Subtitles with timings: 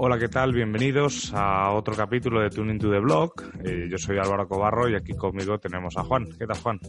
[0.00, 0.52] Hola, ¿qué tal?
[0.52, 3.42] Bienvenidos a otro capítulo de Tuning to the Block.
[3.64, 6.28] Eh, yo soy Álvaro Cobarro y aquí conmigo tenemos a Juan.
[6.38, 6.80] ¿Qué tal, Juan?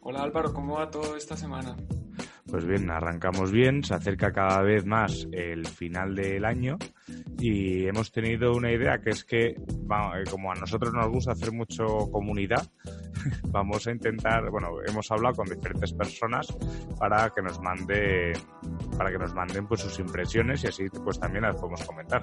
[0.00, 1.76] Hola Álvaro, ¿cómo va todo esta semana?
[2.48, 6.78] Pues bien, arrancamos bien, se acerca cada vez más el final del año
[7.38, 11.52] y hemos tenido una idea que es que, eh, como a nosotros nos gusta hacer
[11.52, 12.64] mucho comunidad,
[13.48, 16.46] vamos a intentar, bueno, hemos hablado con diferentes personas
[16.98, 18.32] para que nos mande,
[18.96, 22.22] para que nos manden pues sus impresiones y así pues también las podemos comentar.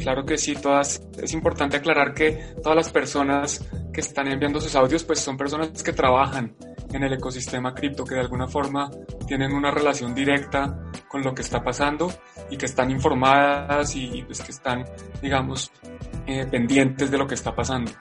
[0.00, 1.02] Claro que sí, todas.
[1.22, 5.82] Es importante aclarar que todas las personas que están enviando sus audios, pues son personas
[5.82, 6.56] que trabajan
[6.92, 8.90] en el ecosistema cripto, que de alguna forma
[9.26, 12.10] tienen una relación directa con lo que está pasando
[12.50, 14.84] y que están informadas y, pues que están,
[15.20, 15.70] digamos,
[16.26, 17.92] eh, pendientes de lo que está pasando.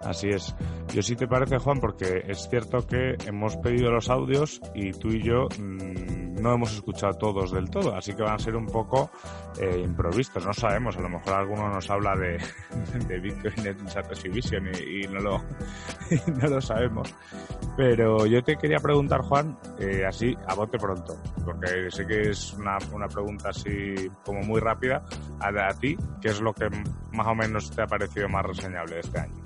[0.00, 0.54] Así es.
[0.92, 5.08] Yo sí te parece, Juan, porque es cierto que hemos pedido los audios y tú
[5.08, 8.66] y yo mm, no hemos escuchado todos del todo, así que van a ser un
[8.66, 9.10] poco
[9.58, 10.44] eh, improvistos.
[10.44, 12.38] No sabemos, a lo mejor alguno nos habla de,
[13.20, 15.38] Bitcoin en Exhibition y, y, no, lo,
[16.40, 17.14] no lo sabemos.
[17.76, 22.52] Pero yo te quería preguntar, Juan, eh, así a bote pronto, porque sé que es
[22.54, 25.02] una, una pregunta así como muy rápida,
[25.40, 26.68] a, a ti, ¿qué es lo que
[27.12, 29.42] más o menos te ha parecido más reseñable este año?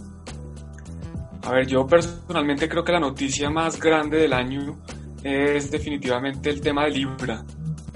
[1.42, 4.78] A ver, yo personalmente creo que la noticia más grande del año
[5.26, 7.44] es definitivamente el tema de Libra,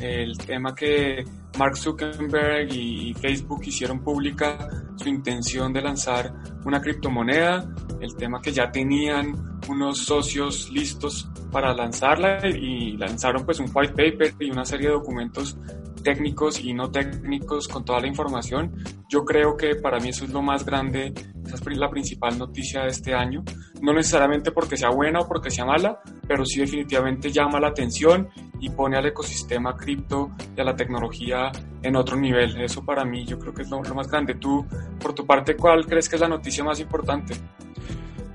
[0.01, 1.25] el tema que
[1.57, 6.33] Mark Zuckerberg y Facebook hicieron pública su intención de lanzar
[6.65, 13.61] una criptomoneda, el tema que ya tenían unos socios listos para lanzarla y lanzaron pues
[13.61, 15.57] un white paper y una serie de documentos
[16.03, 18.75] técnicos y no técnicos con toda la información.
[19.09, 21.13] Yo creo que para mí eso es lo más grande,
[21.45, 23.43] esa es la principal noticia de este año.
[23.83, 28.29] No necesariamente porque sea buena o porque sea mala, pero sí definitivamente llama la atención
[28.61, 31.51] y pone al ecosistema cripto y a la tecnología
[31.83, 32.61] en otro nivel.
[32.61, 34.35] Eso para mí yo creo que es lo, más grande.
[34.35, 34.67] Tú,
[35.01, 37.35] por tu parte, ¿cuál crees que es la noticia más importante?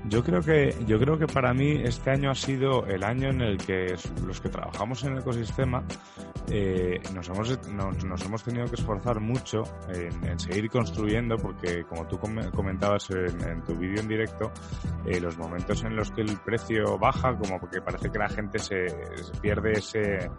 [0.08, 3.40] Yo creo que yo creo que para mí este año ha sido el año en
[3.40, 5.82] el que los que trabajamos en el ecosistema
[6.48, 12.18] eh, nos, hemos, nos, hemos tenido que esforzar mucho en, seguir construyendo porque como tú
[12.18, 14.52] comentabas en, tu vídeo en directo
[15.06, 18.60] eh, los momentos en los que el precio baja como porque parece que la gente
[18.60, 20.30] se, se pierde ese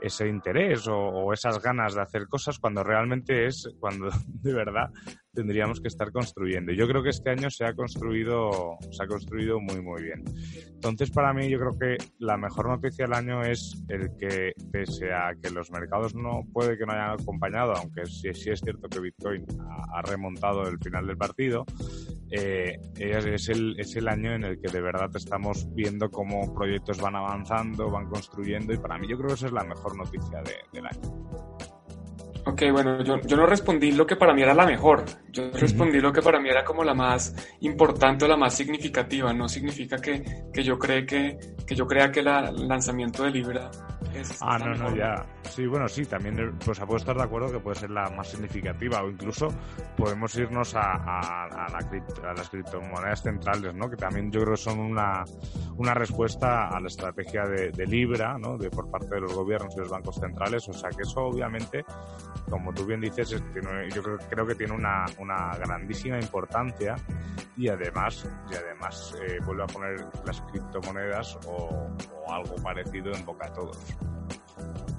[0.00, 4.90] ese interés o, esas ganas de hacer cosas cuando realmente es cuando de verdad
[5.38, 6.72] tendríamos que estar construyendo.
[6.72, 10.24] Yo creo que este año se ha construido, se ha construido muy muy bien.
[10.66, 15.12] Entonces, para mí, yo creo que la mejor noticia del año es el que, pese
[15.12, 18.88] a que los mercados no puede que no hayan acompañado, aunque sí, sí es cierto
[18.88, 19.46] que Bitcoin
[19.94, 21.64] ha, remontado el final del partido,
[22.32, 27.00] eh, es, el, es el año en el que de verdad estamos viendo cómo proyectos
[27.00, 30.42] van avanzando, van construyendo, y para mí yo creo que esa es la mejor noticia
[30.42, 31.47] de, del año.
[32.48, 35.04] Ok, bueno, yo, yo, no respondí lo que para mí era la mejor.
[35.30, 39.34] Yo respondí lo que para mí era como la más importante o la más significativa.
[39.34, 43.32] No significa que, que yo, cree que, que yo crea que la, el lanzamiento de
[43.32, 43.70] Libra
[44.14, 44.38] es.
[44.40, 45.24] Ah, no, no, ya.
[45.42, 49.02] Sí, bueno, sí, también pues puedo estar de acuerdo que puede ser la más significativa
[49.02, 49.48] o incluso
[49.96, 53.88] podemos irnos a, a, a, la a las criptomonedas centrales, ¿no?
[53.88, 55.24] Que también yo creo que son una,
[55.76, 58.56] una respuesta a la estrategia de, de Libra, ¿no?
[58.58, 60.68] De, por parte de los gobiernos y los bancos centrales.
[60.68, 61.84] O sea que eso obviamente
[62.48, 66.96] como tú bien dices, yo creo, creo que tiene una, una, grandísima importancia
[67.56, 71.90] y además, y además eh, vuelve a poner las criptomonedas o,
[72.26, 73.78] o, algo parecido en boca a todos.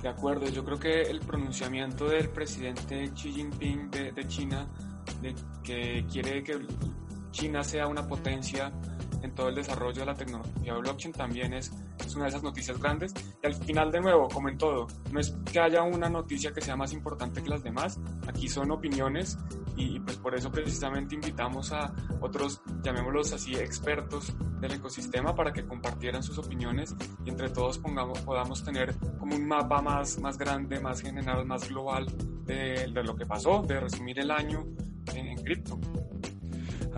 [0.01, 4.65] De acuerdo, yo creo que el pronunciamiento del presidente Xi Jinping de, China,
[5.21, 6.57] de que quiere que
[7.31, 8.71] China sea una potencia
[9.21, 11.71] en todo el desarrollo de la tecnología blockchain también es,
[12.05, 13.13] es, una de esas noticias grandes.
[13.41, 16.61] Y al final, de nuevo, como en todo, no es que haya una noticia que
[16.61, 19.37] sea más importante que las demás, aquí son opiniones
[19.75, 25.65] y, pues por eso precisamente invitamos a otros, llamémoslos así, expertos del ecosistema para que
[25.65, 30.79] compartieran sus opiniones y entre todos pongamos, podamos tener como un mapa más, más grande,
[30.79, 32.07] más general, más global
[32.45, 34.65] de, lo que pasó, de resumir el año
[35.13, 35.79] en cripto.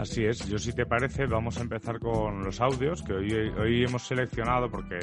[0.01, 3.83] Así es, yo si te parece vamos a empezar con los audios que hoy, hoy
[3.83, 4.97] hemos seleccionado porque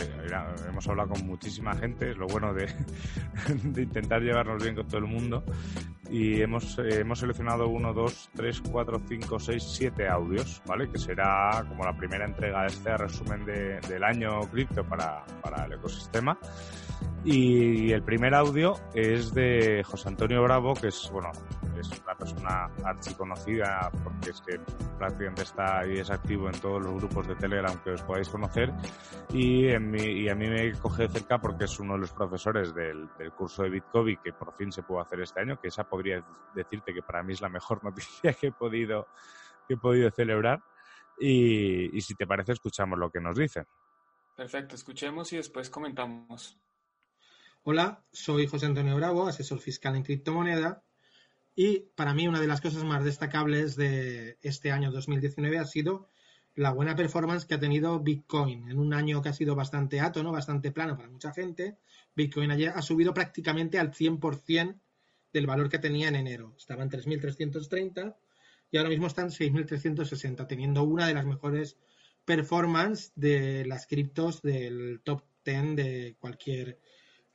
[0.69, 2.67] hemos hablado con muchísima gente, es lo bueno de,
[3.81, 5.45] intentar llevarnos bien con todo el mundo
[6.11, 10.91] y hemos, eh, hemos seleccionado uno, dos, tres, cuatro, cinco, seis, siete audios, ¿vale?
[10.91, 15.73] Que será como la primera entrega de este resumen del año cripto para, para el
[15.75, 16.39] ecosistema.
[17.25, 21.31] Y el primer audio es de José Antonio Bravo, que es, bueno,
[21.79, 24.59] es una persona archiconocida porque es que
[24.99, 28.73] prácticamente está y es activo en todos los grupos de Telegram que os podáis conocer
[29.33, 32.75] y, en y a mí me coge de cerca porque es uno de los profesores
[32.75, 36.25] del, curso de Bitcoin que por fin se pudo hacer este año, que esa podría
[36.55, 39.09] decirte que para mí es la mejor noticia que he podido,
[39.67, 40.63] que he podido celebrar.
[41.19, 43.65] Y, y si te parece, escuchamos lo que nos dice.
[44.37, 46.57] Perfecto, escuchemos y después comentamos.
[47.65, 50.85] Hola, soy José Antonio Bravo, asesor fiscal en criptomoneda.
[51.57, 56.09] Y para mí una de las cosas más destacables de este año 2019 ha sido
[56.55, 58.71] la buena performance que ha tenido Bitcoin.
[58.71, 60.31] En un año que ha sido bastante alto, ¿no?
[60.31, 61.79] bastante plano para mucha gente,
[62.15, 64.79] Bitcoin ayer ha subido prácticamente al 100%
[65.33, 66.55] del valor que tenía en enero.
[66.57, 68.17] Estaba en 3.330
[68.71, 71.79] y ahora mismo está en 6.360, teniendo una de las mejores
[72.25, 76.79] performance de las criptos del top 10 de cualquier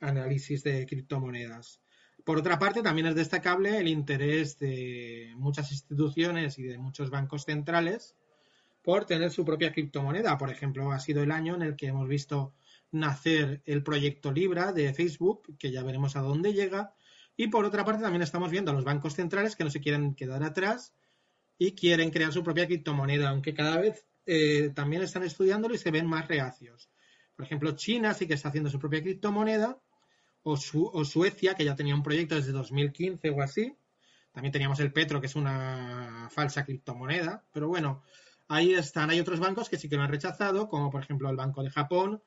[0.00, 1.80] análisis de criptomonedas.
[2.24, 7.44] Por otra parte, también es destacable el interés de muchas instituciones y de muchos bancos
[7.44, 8.14] centrales
[8.82, 10.38] por tener su propia criptomoneda.
[10.38, 12.54] Por ejemplo, ha sido el año en el que hemos visto
[12.92, 16.94] nacer el proyecto Libra de Facebook, que ya veremos a dónde llega.
[17.36, 20.14] Y por otra parte, también estamos viendo a los bancos centrales que no se quieren
[20.14, 20.94] quedar atrás
[21.58, 25.90] y quieren crear su propia criptomoneda, aunque cada vez eh, también están estudiándolo y se
[25.90, 26.88] ven más reacios.
[27.36, 29.78] Por ejemplo, China sí que está haciendo su propia criptomoneda
[30.42, 33.76] o, Suecia, que ya tenía un proyecto desde 2015 o así.
[34.32, 37.44] También teníamos el Petro, que es una falsa criptomoneda.
[37.52, 38.02] Pero bueno,
[38.48, 39.10] ahí están.
[39.10, 41.70] Hay otros bancos que sí que lo han rechazado, como por ejemplo el Banco de
[41.70, 42.22] Japón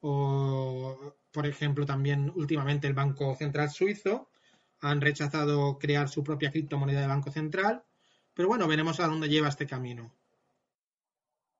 [0.00, 4.30] o, por ejemplo, también últimamente el Banco Central Suizo.
[4.80, 7.84] Han rechazado crear su propia criptomoneda de Banco Central.
[8.34, 10.12] Pero bueno, veremos a dónde lleva este camino.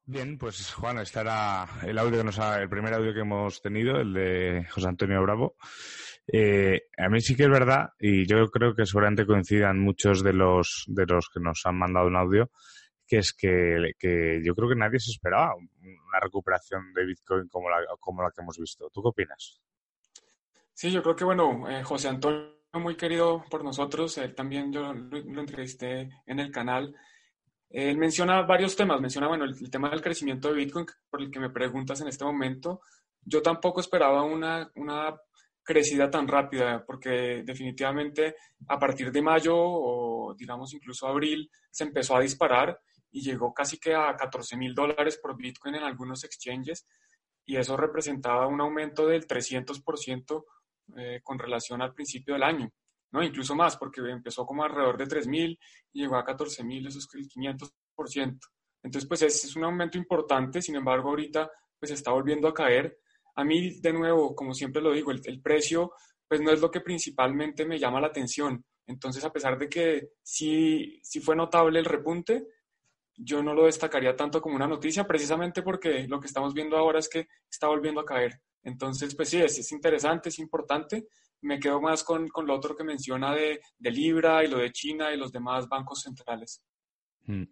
[0.09, 3.61] Bien, pues Juan, este era el audio que nos ha, el primer audio que hemos
[3.61, 5.57] tenido, el de José Antonio Bravo.
[6.33, 10.33] Eh, a mí sí que es verdad, y yo creo que seguramente coincidan muchos de
[10.33, 12.51] los de los que nos han mandado un audio,
[13.05, 17.69] que es que, que yo creo que nadie se esperaba una recuperación de Bitcoin como
[17.69, 18.89] la, como la que hemos visto.
[18.93, 19.61] ¿Tú qué opinas?
[20.73, 24.93] Sí, yo creo que bueno, eh, José Antonio, muy querido por nosotros, él también yo
[24.93, 26.95] lo entrevisté en el canal
[27.71, 31.41] él menciona varios temas, menciona, bueno, el, tema del crecimiento de Bitcoin, por el que
[31.41, 32.81] me preguntas en este momento.
[33.23, 35.15] Yo tampoco esperaba una, una
[35.63, 38.37] crecida tan rápida, porque definitivamente
[38.69, 42.81] a partir de mayo o digamos incluso abril se empezó a disparar
[43.11, 46.87] y llegó casi que a 14 mil dólares por Bitcoin en algunos exchanges
[47.45, 50.45] y eso representaba un aumento del 300%
[50.97, 52.71] eh, con relación al principio del año.
[53.13, 53.23] ¿no?
[53.23, 55.59] Incluso más, porque empezó como alrededor de 3.000
[55.93, 58.39] y llegó a 14.000, eso es el 500%.
[58.83, 62.99] Entonces, pues es, es un aumento importante, sin embargo, ahorita pues está volviendo a caer.
[63.35, 65.93] A mí, de nuevo, como siempre lo digo, el, precio
[66.29, 68.65] pues no es lo que principalmente me llama la atención.
[68.87, 72.47] Entonces, a pesar de que sí, sí fue notable el repunte,
[73.17, 76.99] yo no lo destacaría tanto como una noticia, precisamente porque lo que estamos viendo ahora
[76.99, 78.41] es que está volviendo a caer.
[78.63, 81.07] Entonces, pues sí, es, es interesante, es importante,
[81.43, 84.73] me quedo más con, con lo otro que menciona de, de, Libra y lo de
[84.73, 86.63] China y los demás bancos centrales.
[87.27, 87.45] Mm.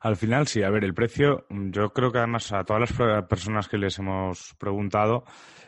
[0.00, 3.26] Al final, sí, a ver, el precio, mm, yo creo que además a todas las
[3.26, 5.24] personas que les hemos preguntado,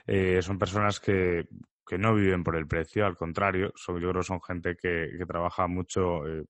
[0.06, 1.48] eh, son personas que,
[1.86, 5.26] que, no viven por el precio, al contrario, son, yo creo son gente que, que
[5.26, 6.44] trabaja mucho eh,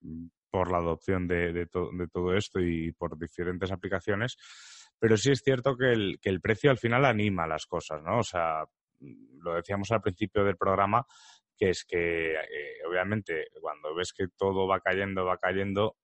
[0.51, 4.37] por la adopción de, de, de, todo esto y por diferentes aplicaciones.
[4.99, 8.19] Pero sí es cierto que el, precio al final anima las cosas, ¿no?
[8.19, 8.65] O sea,
[8.99, 11.07] lo decíamos al principio del programa,
[11.57, 15.97] que es que eh, obviamente cuando ves que todo va cayendo, va cayendo,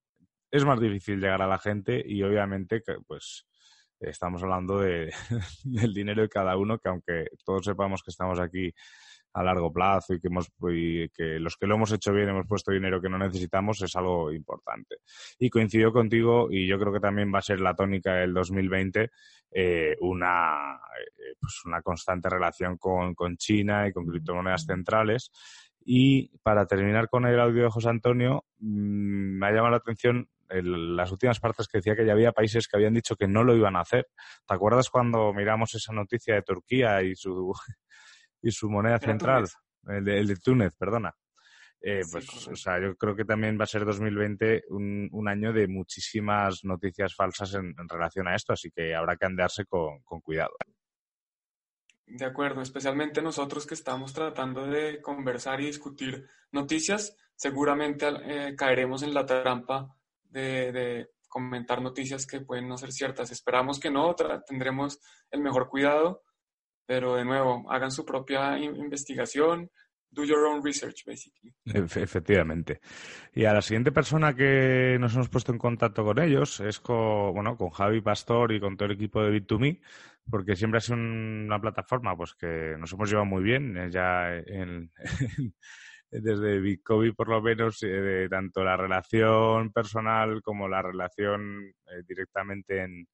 [0.50, 3.46] es más difícil llegar a la gente y obviamente pues
[4.00, 5.12] estamos hablando de,
[5.64, 8.72] del dinero de cada uno, que aunque todos sepamos que estamos aquí
[9.36, 12.72] a largo plazo y que, hemos, que los que lo hemos hecho bien hemos puesto
[12.72, 14.96] dinero que no necesitamos es algo importante.
[15.38, 19.10] Y coincido contigo y yo creo que también va a ser la tónica del 2020
[19.52, 25.30] eh, una, eh, pues una constante relación con, con China y con criptomonedas centrales.
[25.84, 30.28] Y para terminar con el audio de José Antonio, mm, me ha llamado la atención
[30.48, 33.56] las últimas partes que decía que ya había países que habían dicho que no lo
[33.56, 34.06] iban a hacer.
[34.46, 37.52] ¿Te acuerdas cuando miramos esa noticia de Turquía y su
[38.42, 39.46] y su moneda central,
[39.88, 41.14] el de, Túnez, perdona.
[41.80, 45.52] Eh, pues, o sea, yo creo que también va a ser 2020 un, un año
[45.52, 50.56] de muchísimas noticias falsas en, relación a esto, así que habrá que andarse con, cuidado.
[52.06, 59.02] De acuerdo, especialmente nosotros que estamos tratando de conversar y discutir noticias, seguramente eh, caeremos
[59.02, 63.30] en la trampa de, comentar noticias que pueden no ser ciertas.
[63.30, 64.14] Esperamos que no,
[64.46, 64.98] tendremos
[65.30, 66.22] el mejor cuidado,
[66.86, 69.70] pero de nuevo, hagan su propia investigación,
[70.10, 71.52] do your own research, basically.
[71.64, 72.80] Efectivamente.
[73.34, 77.34] Y a la siguiente persona que nos hemos puesto en contacto con ellos es con,
[77.34, 79.80] bueno, con Javi Pastor y con todo el equipo de Bit2Me,
[80.30, 84.34] porque siempre ha sido una plataforma pues que nos hemos llevado muy bien eh, ya
[84.34, 84.90] en,
[86.10, 92.82] desde Bitcoin por lo menos, eh, tanto la relación personal como la relación eh, directamente
[92.82, 93.06] en,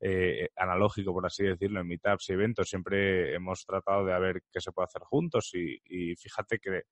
[0.00, 4.60] eh, analógico, por así decirlo, en meetups y eventos, siempre hemos tratado de ver qué
[4.60, 6.82] se puede hacer juntos y, fíjate que,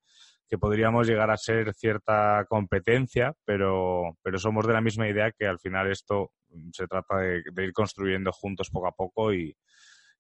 [0.59, 5.59] podríamos llegar a ser cierta competencia, pero, pero somos de la misma idea que al
[5.59, 6.33] final esto
[6.73, 9.57] se trata de, ir construyendo juntos poco a poco y,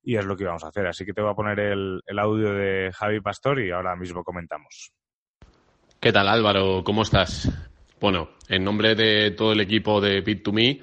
[0.05, 0.87] es lo que vamos a hacer.
[0.87, 4.25] Así que te voy a poner el, el audio de Javi Pastor y ahora mismo
[4.25, 4.93] comentamos.
[6.01, 6.83] ¿Qué tal Álvaro?
[6.83, 7.49] ¿Cómo estás?
[8.01, 10.83] Bueno, en nombre de todo el equipo de Bit2Me,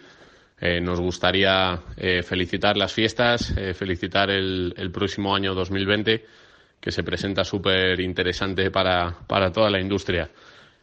[0.61, 6.25] eh, nos gustaría eh, felicitar las fiestas, eh, felicitar el, próximo año 2020,
[6.81, 9.15] que se presenta súper interesante para,
[9.53, 10.29] toda la industria.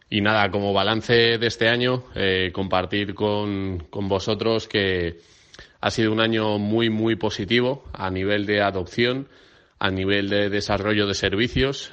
[0.09, 2.05] Y nada, como balance de este año,
[2.53, 5.19] compartir con, con, vosotros que
[5.81, 9.27] ha sido un año muy, muy positivo a nivel de adopción,
[9.81, 11.93] a nivel de desarrollo de servicios.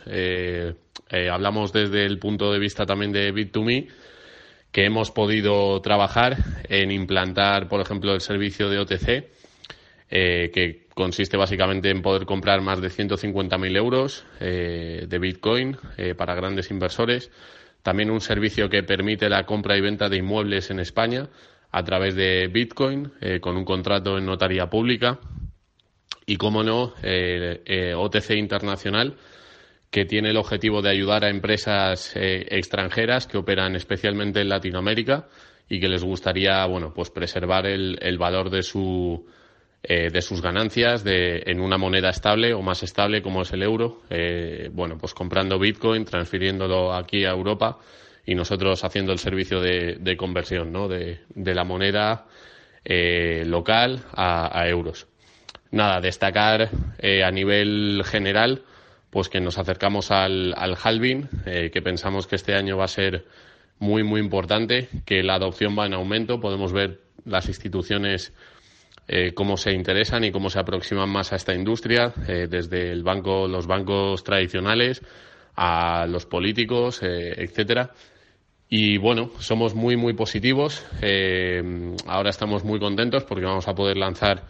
[1.10, 3.88] hablamos desde el punto de vista también de Bit2Me
[4.74, 6.36] que hemos podido trabajar
[6.68, 9.30] en implantar, por ejemplo, el servicio de OTC,
[10.10, 16.16] eh, que consiste básicamente en poder comprar más de 150.000 euros eh, de Bitcoin eh,
[16.16, 17.32] para grandes inversores.
[17.84, 21.30] También un servicio que permite la compra y venta de inmuebles en España
[21.72, 23.12] a través de Bitcoin,
[23.42, 25.20] con un contrato en notaría pública.
[26.28, 29.18] Y, como no, OTC Internacional,
[29.94, 35.28] que tiene el objetivo de ayudar a empresas eh, extranjeras que operan especialmente en Latinoamérica
[35.70, 39.24] y que les gustaría bueno pues preservar el, valor de su
[39.84, 43.62] eh, de sus ganancias de, en una moneda estable o más estable como es el
[43.62, 47.78] euro eh, bueno pues comprando Bitcoin transfiriéndolo aquí a Europa
[48.26, 50.88] y nosotros haciendo el servicio de, conversión ¿no?
[50.88, 52.26] de, la moneda
[52.84, 55.06] local a, a, euros
[55.70, 56.72] nada destacar
[57.24, 58.64] a nivel general
[59.14, 62.88] pues que nos acercamos al, al halving, eh, que pensamos que este año va a
[62.88, 63.26] ser
[63.78, 66.40] muy, muy importante, que la adopción va en aumento.
[66.40, 68.34] Podemos ver las instituciones
[69.08, 73.04] eh, cómo se interesan y cómo se aproximan más a esta industria, eh, desde el
[73.04, 75.04] banco, los bancos tradicionales
[75.56, 77.92] a los políticos, etcétera.
[78.68, 80.84] Y bueno, somos muy, muy positivos.
[82.08, 84.42] ahora estamos muy contentos porque vamos a poder lanzar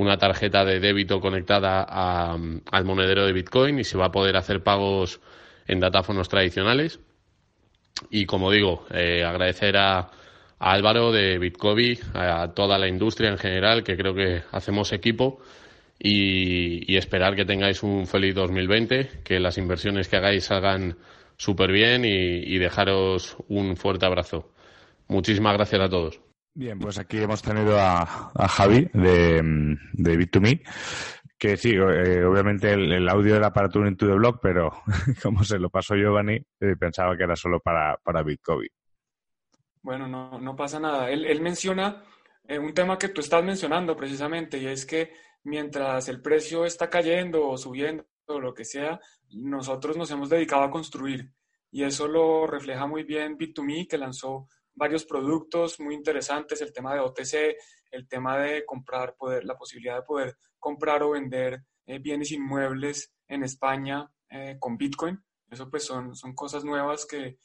[0.00, 4.62] una tarjeta de débito conectada al monedero de Bitcoin y se va a poder hacer
[4.62, 5.20] pagos
[5.66, 7.00] en datáfonos tradicionales.
[8.08, 10.10] Y como digo, eh, agradecer a,
[10.58, 15.40] Álvaro de Bitcoin, a toda la industria en general, que creo que hacemos equipo.
[15.98, 20.96] Y, esperar que tengáis un feliz 2020, que las inversiones que hagáis salgan
[21.36, 24.50] súper bien y dejaros un fuerte abrazo.
[25.08, 26.29] Muchísimas gracias a todos.
[26.52, 28.04] Bien, pues aquí hemos tenido a,
[28.48, 29.40] Javi de,
[29.92, 30.62] de Bit2Me,
[31.40, 34.82] que sí, eh, obviamente el, audio era para Tuning to the Blog, pero
[35.22, 38.68] como se lo pasó Giovanni, eh, pensaba que era solo para, para Bitcoin.
[39.80, 41.10] Bueno, no, no pasa nada.
[41.10, 42.04] Él, menciona
[42.46, 45.14] eh, un tema que tú estás mencionando precisamente, y es que
[45.44, 50.64] mientras el precio está cayendo o subiendo o lo que sea, nosotros nos hemos dedicado
[50.64, 51.32] a construir.
[51.70, 54.46] Y eso lo refleja muy bien Bit2Me, que lanzó
[54.80, 57.54] varios productos muy interesantes, el tema de OTC,
[57.90, 63.12] el tema de comprar, poder, la posibilidad de poder comprar o vender eh, bienes inmuebles
[63.28, 65.22] en España eh, con Bitcoin.
[65.50, 67.36] Eso pues son, son cosas nuevas que,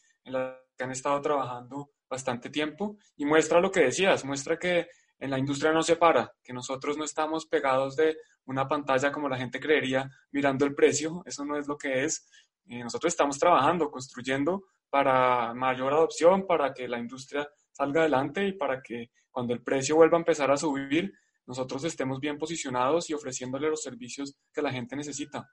[0.77, 4.87] han estado trabajando bastante tiempo y muestra lo que decías, muestra que
[5.19, 9.29] en la industria no se para, que nosotros no estamos pegados de una pantalla como
[9.29, 12.27] la gente creería mirando el precio, eso no es lo que es.
[12.67, 14.63] Eh, nosotros estamos trabajando, construyendo
[14.95, 19.97] para mayor adopción, para que la industria salga adelante y para que cuando el precio
[19.97, 21.11] vuelva a empezar a subir,
[21.45, 25.49] nosotros estemos bien posicionados y ofreciéndole los servicios que la gente necesita.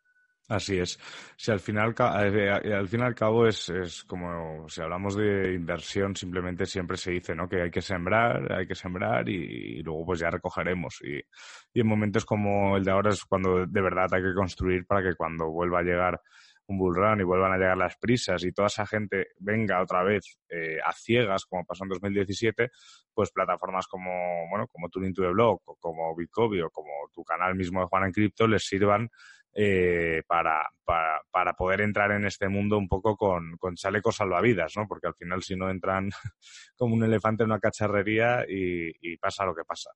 [0.48, 0.96] Así es.
[1.36, 5.54] Si al final, eh, al fin y al cabo es, es, como si hablamos de
[5.54, 7.48] inversión, simplemente siempre se dice ¿no?
[7.48, 11.00] que hay que sembrar, hay que sembrar y, luego pues ya recogeremos.
[11.02, 14.86] Y, y, en momentos como el de ahora es cuando de verdad hay que construir
[14.86, 16.20] para que cuando vuelva a llegar
[16.66, 20.02] un bull run y vuelvan a llegar las prisas y toda esa gente venga otra
[20.02, 22.70] vez eh, a ciegas, como pasó en 2017,
[23.12, 24.10] pues plataformas como,
[24.48, 27.86] bueno, como Tuning to the Blog, o como Bitcoin o como tu canal mismo de
[27.86, 29.08] Juan en Cripto les sirvan
[29.54, 34.72] eh, para, para, para, poder entrar en este mundo un poco con, con chalecos salvavidas,
[34.76, 34.88] ¿no?
[34.88, 36.08] Porque al final si no entran
[36.76, 39.90] como un elefante en una cacharrería y, y pasa lo que pasa.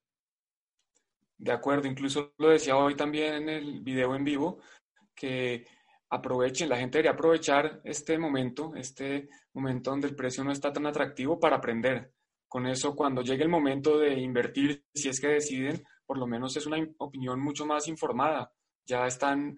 [1.39, 4.61] De acuerdo, incluso lo decía hoy también en el video en vivo,
[5.15, 5.67] que
[6.11, 10.87] aprovechen, la gente debería aprovechar este momento, este momento donde el precio no está tan
[10.87, 12.13] atractivo para aprender.
[12.49, 16.57] Con eso, cuando llegue el momento de invertir, si es que deciden, por lo menos
[16.57, 18.53] es una opinión mucho más informada.
[18.85, 19.57] Ya están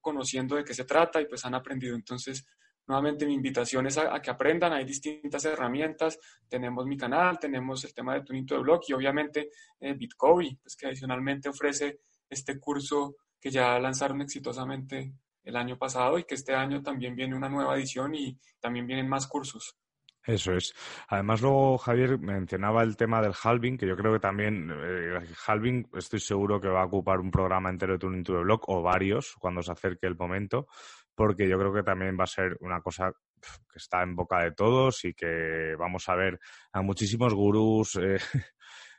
[0.00, 1.96] conociendo de qué se trata y pues han aprendido.
[1.96, 2.46] Entonces,
[2.86, 4.74] nuevamente mi invitación es a, que aprendan.
[4.74, 6.18] Hay distintas herramientas.
[6.46, 10.76] Tenemos mi canal, tenemos el tema de Tunito de Blog y obviamente eh, Bitcoin, pues
[10.76, 15.14] que adicionalmente ofrece este curso que ya lanzaron exitosamente
[15.48, 19.08] el año pasado y que este año también viene una nueva edición y también vienen
[19.08, 19.78] más cursos.
[20.22, 20.74] Eso es.
[21.08, 25.88] Además, luego Javier mencionaba el tema del halving, que yo creo que también eh, halving
[25.94, 28.82] estoy seguro que va a ocupar un programa entero de Tuning to the Block o
[28.82, 30.66] varios cuando se acerque el momento,
[31.14, 34.52] porque yo creo que también va a ser una cosa que está en boca de
[34.52, 36.38] todos y que vamos a ver
[36.72, 38.18] a muchísimos gurús eh,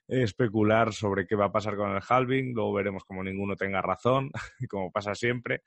[0.09, 4.31] especular sobre qué va a pasar con el halving, luego veremos como ninguno tenga razón,
[4.69, 5.61] como pasa siempre,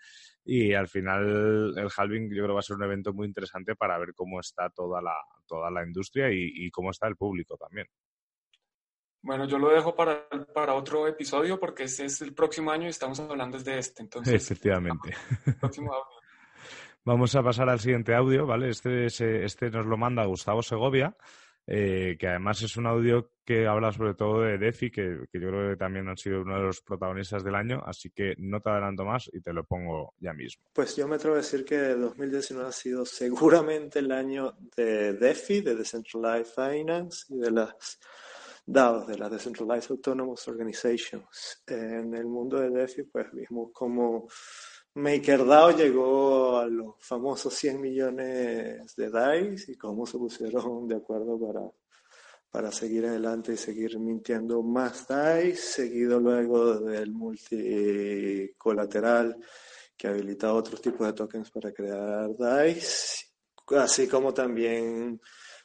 [0.45, 3.99] y al final el halving yo creo va a ser un evento muy interesante para
[3.99, 5.15] ver cómo está toda la,
[5.47, 7.87] toda la industria y, cómo está el público también.
[9.21, 12.91] Bueno, yo lo dejo para, para otro episodio porque este es el próximo año y
[12.91, 14.03] estamos hablando desde este.
[14.03, 15.15] Entonces, Efectivamente.
[17.05, 18.71] Vamos a pasar al siguiente audio, ¿vale?
[18.71, 21.17] Este, este nos lo manda Gustavo Segovia
[21.67, 25.71] eh, que además es un audio que habla sobre todo de DeFi, que, yo creo
[25.71, 29.05] que también han sido uno de los protagonistas del año, así que no te adelanto
[29.05, 30.65] más y te lo pongo ya mismo.
[30.73, 35.61] Pues yo me atrevo a decir que 2019 ha sido seguramente el año de DeFi,
[35.61, 37.99] de Decentralized Finance y de las
[38.65, 41.63] DAOs, de las Decentralized Autonomous Organizations.
[41.67, 44.29] En el mundo de DeFi, pues vimos como
[44.95, 51.41] MakerDAO llegó a los famosos 100 millones de DAIs y cómo se pusieron de acuerdo
[51.41, 51.63] para,
[52.51, 59.39] para seguir adelante y seguir mintiendo más DAIs, seguido luego del multicolateral
[59.97, 63.33] que habilita otros tipos de tokens para crear DAIs,
[63.71, 65.19] así como también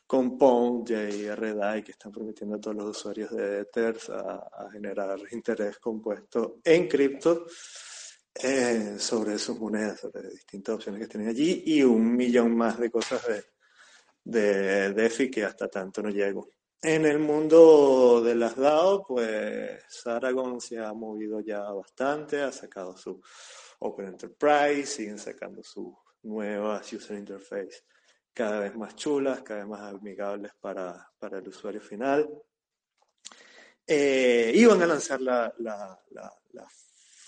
[0.05, 5.79] con Pong, JRDAI, que están permitiendo a todos los usuarios de Ether a generar interés
[5.79, 7.45] compuesto en cripto
[8.43, 12.91] eh, sobre sus monedas, sobre distintas opciones que tienen allí y un millón más de
[12.91, 13.43] cosas de,
[14.23, 16.49] de DeFi que hasta tanto no llego.
[16.81, 22.95] En el mundo de las DAO, pues Aragon se ha movido ya bastante, ha sacado
[22.95, 23.19] su
[23.79, 27.83] Open Enterprise, siguen sacando sus nuevas user interface
[28.33, 32.29] cada vez más chulas, cada vez más amigables para, para el usuario final.
[33.87, 36.67] Eh, y van a lanzar la, la, la, la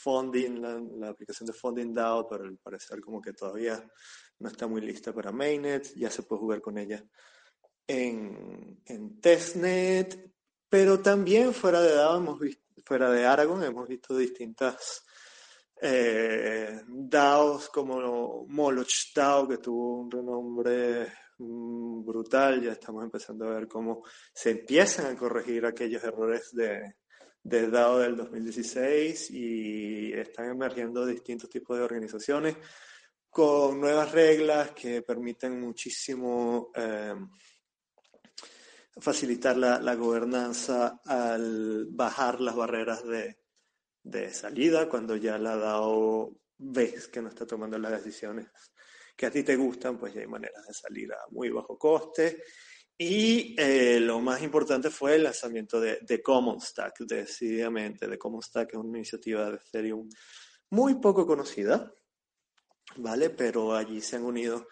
[0.10, 0.60] Funding,
[1.00, 3.88] la, aplicación de Funding DAO, pero al parecer como que todavía
[4.40, 7.04] no está muy lista para Mainnet, ya se puede jugar con ella
[7.86, 10.34] en, en Testnet,
[10.68, 15.06] pero también fuera de DAO hemos visto, fuera de Aragon hemos visto distintas
[15.80, 23.54] eh, DAOs como Moloch DAO, que tuvo un renombre mm, brutal, ya estamos empezando a
[23.54, 26.96] ver cómo se empiezan a corregir aquellos errores de,
[27.44, 32.58] de DAO del 2016 y están emergiendo distintos tipos de organizaciones
[33.30, 37.16] con nuevas reglas que permiten muchísimo eh,
[38.98, 43.38] facilitar la, gobernanza al bajar las barreras de,
[44.04, 48.48] de, salida cuando ya la DAO ves que no está tomando las decisiones
[49.16, 52.44] que a ti te gustan, pues ya hay maneras de salir a muy bajo coste
[53.02, 58.10] y eh, lo más importante fue el lanzamiento de, de Common Stack, decididamente.
[58.10, 60.10] De Common Stack es una iniciativa de Ethereum
[60.70, 61.90] muy poco conocida,
[62.98, 63.30] ¿vale?
[63.30, 64.68] Pero allí se han unido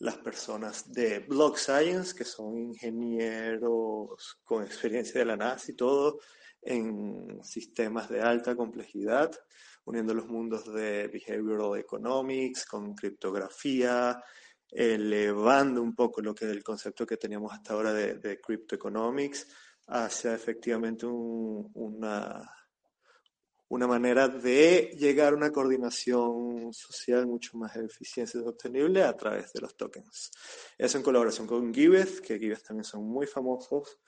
[0.00, 6.18] las personas de Block Science, que son ingenieros con experiencia de la NASA y todo,
[6.60, 9.30] en sistemas de alta complejidad,
[9.84, 14.20] uniendo los mundos de Behavioral Economics con criptografía,
[14.70, 19.46] elevando un poco lo que el concepto que teníamos hasta ahora de, de economics
[19.86, 22.50] hacia efectivamente una,
[23.68, 29.52] una manera de llegar a una coordinación social mucho más eficiente y sostenible a través
[29.52, 30.30] de los tokens.
[30.76, 33.98] Eso en colaboración con Giveth, que Giveth también son muy famosos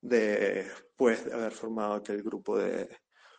[0.00, 2.88] después de haber formado aquel grupo de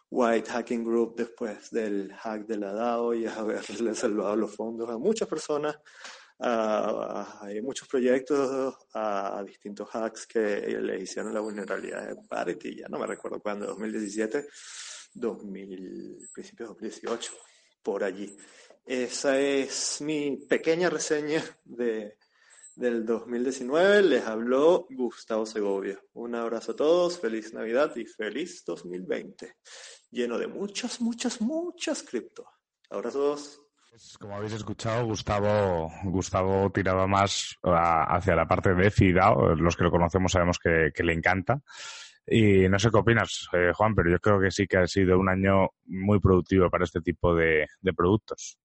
[0.09, 4.97] White Hacking Group después del hack de la DAO y haberle salvado los fondos a
[4.97, 5.79] muchas personas.
[6.41, 10.41] Hay muchos proyectos a, distintos hacks que
[10.81, 14.47] le hicieron la vulnerabilidad de Parity, ya no me recuerdo cuándo, 2017,
[15.13, 17.33] 2000, principios de 2018,
[17.83, 18.35] por allí.
[18.85, 22.17] Esa es mi pequeña reseña de,
[22.75, 24.01] del 2019.
[24.01, 26.01] Les habló Gustavo Segovia.
[26.13, 29.57] Un abrazo a todos, feliz Navidad y feliz 2020.
[30.09, 32.45] Lleno de muchas, muchas, muchas cripto.
[32.89, 33.60] Pues,
[34.19, 39.55] como habéis escuchado, Gustavo, Gustavo tiraba más hacia la parte de FIDAO.
[39.55, 41.61] Los que lo conocemos sabemos que, le encanta.
[42.25, 45.19] Y no sé qué opinas, eh, Juan, pero yo creo que sí que ha sido
[45.19, 48.57] un año muy productivo para este tipo de productos.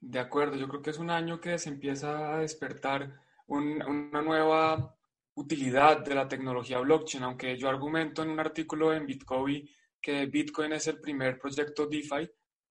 [0.00, 4.96] De acuerdo, yo creo que es un año que se empieza a despertar una nueva
[5.34, 9.68] utilidad de la tecnología blockchain, aunque yo argumento en un artículo en Bitcoin
[10.00, 12.30] que Bitcoin es el primer proyecto DeFi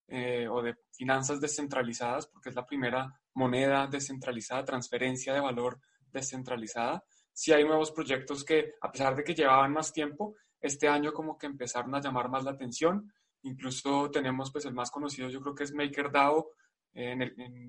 [0.10, 5.80] eh, o de finanzas descentralizadas, porque es la primera moneda descentralizada, transferencia de valor
[6.12, 7.04] descentralizada.
[7.32, 11.38] Sí hay nuevos proyectos que, a pesar de que llevaban más tiempo, este año como
[11.38, 13.14] que empezaron a llamar más la atención.
[13.44, 16.50] Incluso tenemos pues el más conocido, yo creo que es MakerDAO,
[16.94, 17.22] en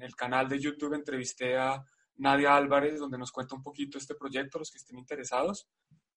[0.03, 1.85] el, canal de YouTube entrevisté a
[2.16, 5.68] Nadia Álvarez, donde nos cuenta un poquito este proyecto, los que estén interesados.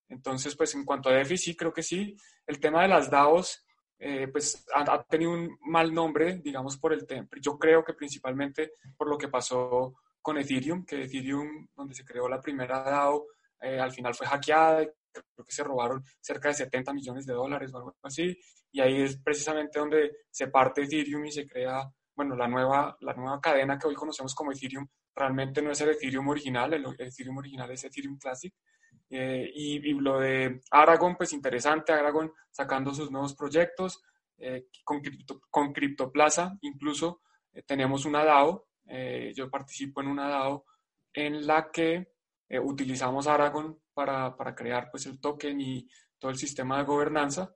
[0.10, 2.16] Entonces, pues en cuanto a DeFi, sí, creo que sí.
[2.48, 3.66] El tema de las DAOs,
[4.06, 7.26] eh, pues ha, tenido un mal nombre, digamos, por el tema.
[7.42, 12.28] Yo creo que principalmente por lo que pasó con Ethereum, que Ethereum, donde se creó
[12.28, 13.28] la primera DAO,
[13.62, 17.74] eh, al final fue hackeada, creo que se robaron cerca de 70 millones de dólares
[17.74, 18.38] o algo así,
[18.74, 23.13] y ahí es precisamente donde se parte Ethereum y se crea bueno, la nueva, la
[23.13, 24.86] nueva cadena que hoy conocemos como Ethereum
[25.16, 28.54] realmente no es el Ethereum original, el, Ethereum original es Ethereum Classic.
[29.10, 34.02] Eh, y, lo de Aragon, pues interesante, Aragon sacando sus nuevos proyectos,
[34.38, 35.02] eh, con,
[35.50, 37.22] con CryptoPlaza incluso
[37.54, 38.68] eh, tenemos una DAO,
[39.36, 40.66] yo participo en una DAO
[41.13, 42.12] en la que
[42.63, 45.88] utilizamos Aragon para, para, crear pues el token y
[46.20, 47.56] todo el sistema de gobernanza.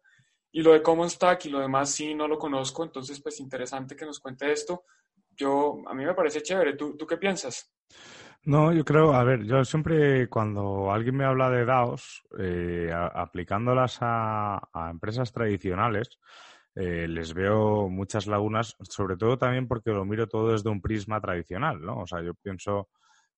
[0.51, 3.95] Y lo de Common Stack y lo demás sí no lo conozco, entonces pues interesante
[3.95, 4.85] que nos cuente esto.
[5.35, 6.73] Yo, a mí me parece chévere.
[6.73, 7.71] ¿Tú, tú qué piensas?
[8.47, 13.97] No, yo creo, a ver, yo siempre cuando alguien me habla de DAOs, eh, aplicándolas
[13.99, 16.17] a, empresas tradicionales,
[16.73, 21.19] eh, les veo muchas lagunas, sobre todo también porque lo miro todo desde un prisma
[21.19, 21.97] tradicional, ¿no?
[21.97, 22.87] O sea, yo pienso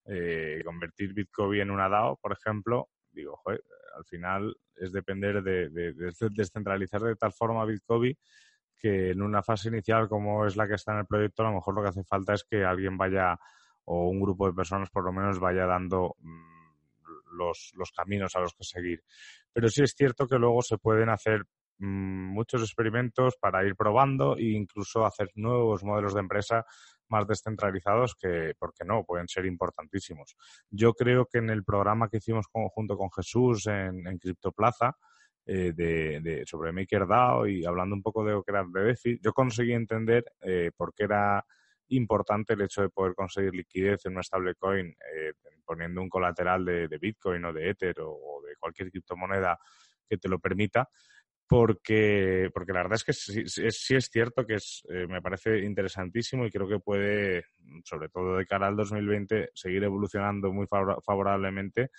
[0.05, 3.63] eh, convertir Bitcoin en una DAO, por ejemplo, digo, joder,
[3.97, 5.71] al final es depender de,
[6.29, 8.15] descentralizar de tal forma Bitcoin
[8.77, 11.55] que en una fase inicial como es la que está en el proyecto, a lo
[11.55, 13.39] mejor lo que hace falta es que alguien vaya
[13.91, 18.39] o un grupo de personas por lo menos vaya dando mm, los, los caminos a
[18.39, 19.03] los que seguir.
[19.51, 21.45] Pero sí es cierto que luego se pueden hacer
[21.79, 26.65] mm, muchos experimentos para ir probando e incluso hacer nuevos modelos de empresa
[27.07, 30.35] más descentralizados que, ¿por qué no?, pueden ser importantísimos.
[30.69, 34.95] Yo creo que en el programa que hicimos junto con Jesús en, en CryptoPlaza,
[35.51, 38.53] eh, de, sobre MakerDAO y hablando un poco de lo que
[39.19, 41.43] yo conseguí entender eh, por qué era
[41.89, 45.33] importante el hecho de poder conseguir liquidez en una stablecoin eh,
[45.65, 49.59] poniendo un colateral de, Bitcoin o de Ether o, de cualquier criptomoneda
[50.07, 50.89] que te lo permita
[51.47, 56.45] porque, porque la verdad es que sí, es, cierto que es, eh, me parece interesantísimo
[56.45, 57.45] y creo que puede,
[57.83, 61.89] sobre todo de cara al 2020, seguir evolucionando muy favorablemente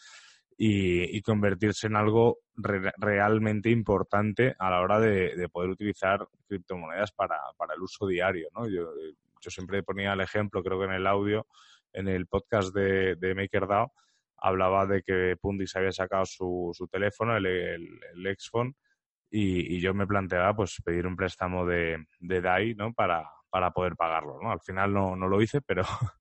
[0.57, 7.75] y, convertirse en algo realmente importante a la hora de, poder utilizar criptomonedas para, para,
[7.75, 8.49] el uso diario.
[8.55, 8.69] ¿no?
[8.69, 8.93] Yo,
[9.41, 11.47] yo siempre ponía el ejemplo, creo que en el audio,
[11.93, 13.93] en el podcast de, de MakerDAO,
[14.39, 18.75] hablaba de que Pundix había sacado su, su teléfono, el, el, el Xphone,
[19.31, 22.93] y, yo me planteaba pues pedir un préstamo de, de DAI ¿no?
[22.93, 24.39] para, para poder pagarlo.
[24.43, 24.51] ¿no?
[24.51, 25.85] Al final no, no lo hice, pero,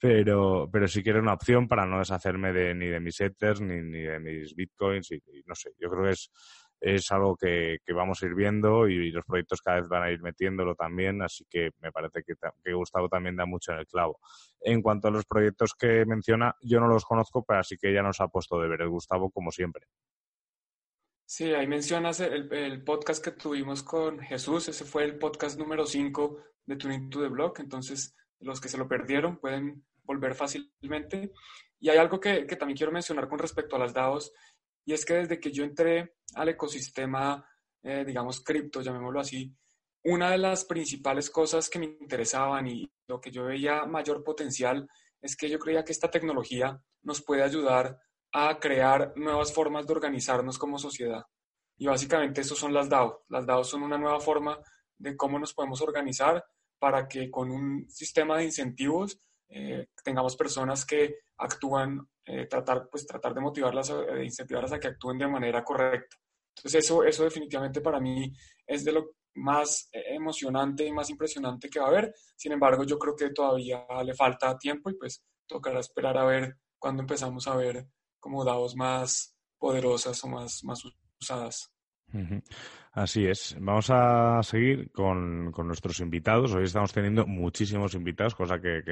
[0.00, 3.80] pero, pero sí quiero una opción para no deshacerme de, ni de mis Ethers ni,
[3.80, 6.30] ni de mis Bitcoins y, no sé, yo creo que es,
[6.80, 10.10] es algo que, que, vamos a ir viendo y, los proyectos cada vez van a
[10.10, 13.86] ir metiéndolo también, así que me parece que, que, Gustavo también da mucho en el
[13.86, 14.20] clavo.
[14.60, 18.02] En cuanto a los proyectos que menciona, yo no los conozco, pero así que ya
[18.02, 19.86] nos ha puesto de ver el Gustavo como siempre.
[21.28, 26.38] Sí, ahí mencionas el, podcast que tuvimos con Jesús, ese fue el podcast número 5
[26.66, 31.32] de Tuning to the Block, entonces los que se lo perdieron pueden volver fácilmente.
[31.80, 34.32] Y hay algo que, también quiero mencionar con respecto a las DAOs,
[34.86, 37.44] y es que desde que yo entré al ecosistema,
[37.82, 39.52] eh, digamos, cripto, llamémoslo así,
[40.04, 44.88] una de las principales cosas que me interesaban y lo que yo veía mayor potencial
[45.20, 47.98] es que yo creía que esta tecnología nos puede ayudar
[48.32, 51.24] a crear nuevas formas de organizarnos como sociedad.
[51.78, 53.24] Y básicamente estos son las DAO.
[53.28, 54.60] Las DAO son una nueva forma
[54.98, 56.44] de cómo nos podemos organizar
[56.78, 63.06] para que con un sistema de incentivos eh, tengamos personas que actúan, eh, tratar, pues,
[63.06, 66.16] tratar de motivarlas, de incentivarlas a que actúen de manera correcta.
[66.56, 68.32] Entonces eso, eso definitivamente para mí
[68.66, 72.14] es de lo más emocionante y más impresionante que va a haber.
[72.34, 76.56] Sin embargo, yo creo que todavía le falta tiempo y pues tocará esperar a ver
[76.78, 77.86] cuándo empezamos a ver
[78.18, 80.82] como DAOs más poderosas o más, más
[81.20, 81.75] usadas.
[82.92, 83.54] Así es.
[83.60, 86.54] Vamos a seguir con, nuestros invitados.
[86.54, 88.82] Hoy estamos teniendo muchísimos invitados, cosa que,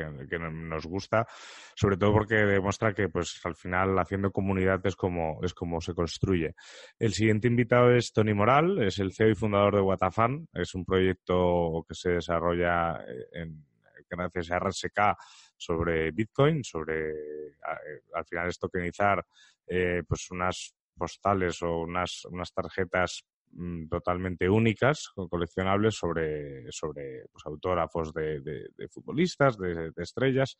[0.53, 1.27] nos gusta,
[1.75, 5.95] sobre todo porque demuestra que, pues, al final, haciendo comunidad es como, es como se
[5.95, 6.55] construye.
[6.99, 10.49] El siguiente invitado es Tony Moral, es el CEO y fundador de Watafan.
[10.53, 13.65] Es un proyecto que se desarrolla eh, en,
[14.11, 15.17] gracias a RSK
[15.57, 19.25] sobre Bitcoin, sobre, eh, al final, es tokenizar
[19.67, 27.45] eh, pues unas postales o unas, unas tarjetas mm, totalmente únicas, coleccionables sobre, sobre pues,
[27.47, 30.57] autógrafos de, futbolistas, de, estrellas,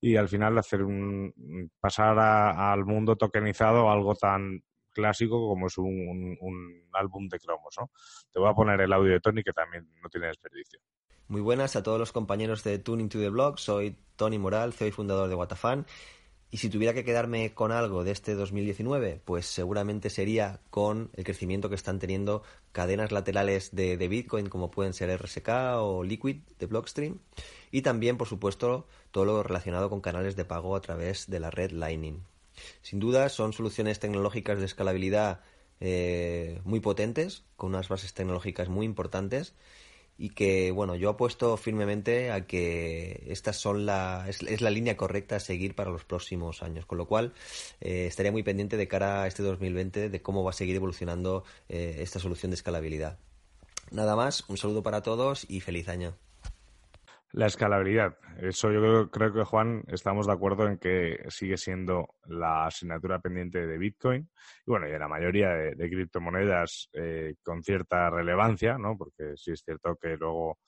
[0.00, 1.32] y al final hacer un,
[1.80, 7.76] pasar al mundo tokenizado algo tan clásico como es un, un, álbum de cromos.
[8.30, 10.80] Te voy a poner el audio de Tony que también no tiene desperdicio.
[11.28, 13.58] Muy buenas a todos los compañeros de Tuning to the Blog.
[13.58, 15.86] Soy Tony Moral, CEO y fundador de Watafan.
[16.52, 21.24] Y si tuviera que quedarme con algo de este 2019, pues seguramente sería con el
[21.24, 26.66] crecimiento que están teniendo cadenas laterales de, Bitcoin como pueden ser RSK o Liquid de
[26.66, 27.20] Blockstream.
[27.70, 31.50] Y también, por supuesto, todo lo relacionado con canales de pago a través de la
[31.50, 32.22] red Lightning.
[32.82, 35.40] Sin duda, son soluciones tecnológicas de escalabilidad
[35.80, 39.54] eh, muy potentes, con unas bases tecnológicas muy importantes
[40.22, 45.34] y que, bueno, yo apuesto firmemente a que estas son la, es, la línea correcta
[45.34, 47.32] a seguir para los próximos años, con lo cual
[47.80, 51.42] eh, estaría muy pendiente de cara a este 2020 de cómo va a seguir evolucionando
[51.68, 53.18] eh, esta solución de escalabilidad.
[53.90, 56.14] Nada más, un saludo para todos y feliz año.
[57.34, 58.18] La escalabilidad.
[58.40, 63.66] Eso yo creo, que, Juan, estamos de acuerdo en que sigue siendo la asignatura pendiente
[63.66, 64.28] de Bitcoin
[64.66, 68.98] y, bueno, y de la mayoría de, criptomonedas eh, con cierta relevancia, ¿no?
[68.98, 70.58] Porque sí es cierto que luego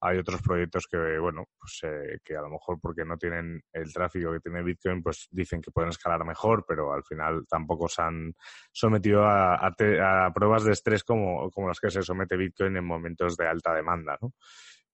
[0.00, 3.90] hay otros proyectos que, bueno, pues eh, que a lo mejor porque no tienen el
[3.90, 8.02] tráfico que tiene Bitcoin, pues dicen que pueden escalar mejor, pero al final tampoco se
[8.02, 8.34] han
[8.70, 13.38] sometido a, a pruebas de estrés como, como las que se somete Bitcoin en momentos
[13.38, 14.34] de alta demanda, ¿no?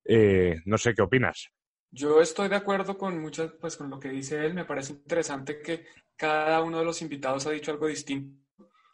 [0.04, 1.50] Eh, no sé qué opinas.
[1.90, 4.54] Yo estoy de acuerdo con muchas, pues con lo que dice él.
[4.54, 5.86] Me parece interesante que
[6.16, 8.38] cada uno de los invitados ha dicho algo distinto.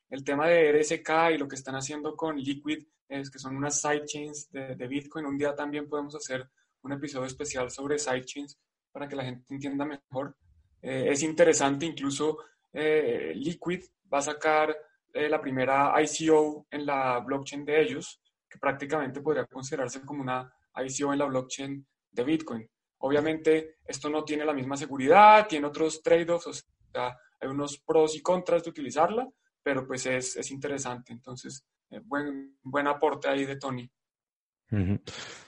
[0.09, 3.81] El tema de RSK y lo que están haciendo con Liquid, es que son unas
[3.81, 5.27] sidechains de, de Bitcoin.
[5.27, 6.49] Un día también podemos hacer
[6.83, 8.59] un episodio especial sobre sidechains
[8.93, 10.37] para que la gente entienda mejor.
[10.81, 12.39] Eh, es interesante, incluso
[12.73, 14.77] eh, Liquid va a sacar
[15.13, 21.13] la primera ICO en la blockchain de ellos, que prácticamente podría considerarse como una ICO
[21.13, 22.69] en la blockchain de Bitcoin.
[22.99, 28.17] Obviamente, esto no tiene la misma seguridad, tiene otros trade-offs, o sea, hay unos pros
[28.17, 29.29] y contras de utilizarla,
[29.63, 31.13] pero pues es, es interesante.
[31.13, 33.91] Entonces, eh, buen, buen aporte ahí de Tony.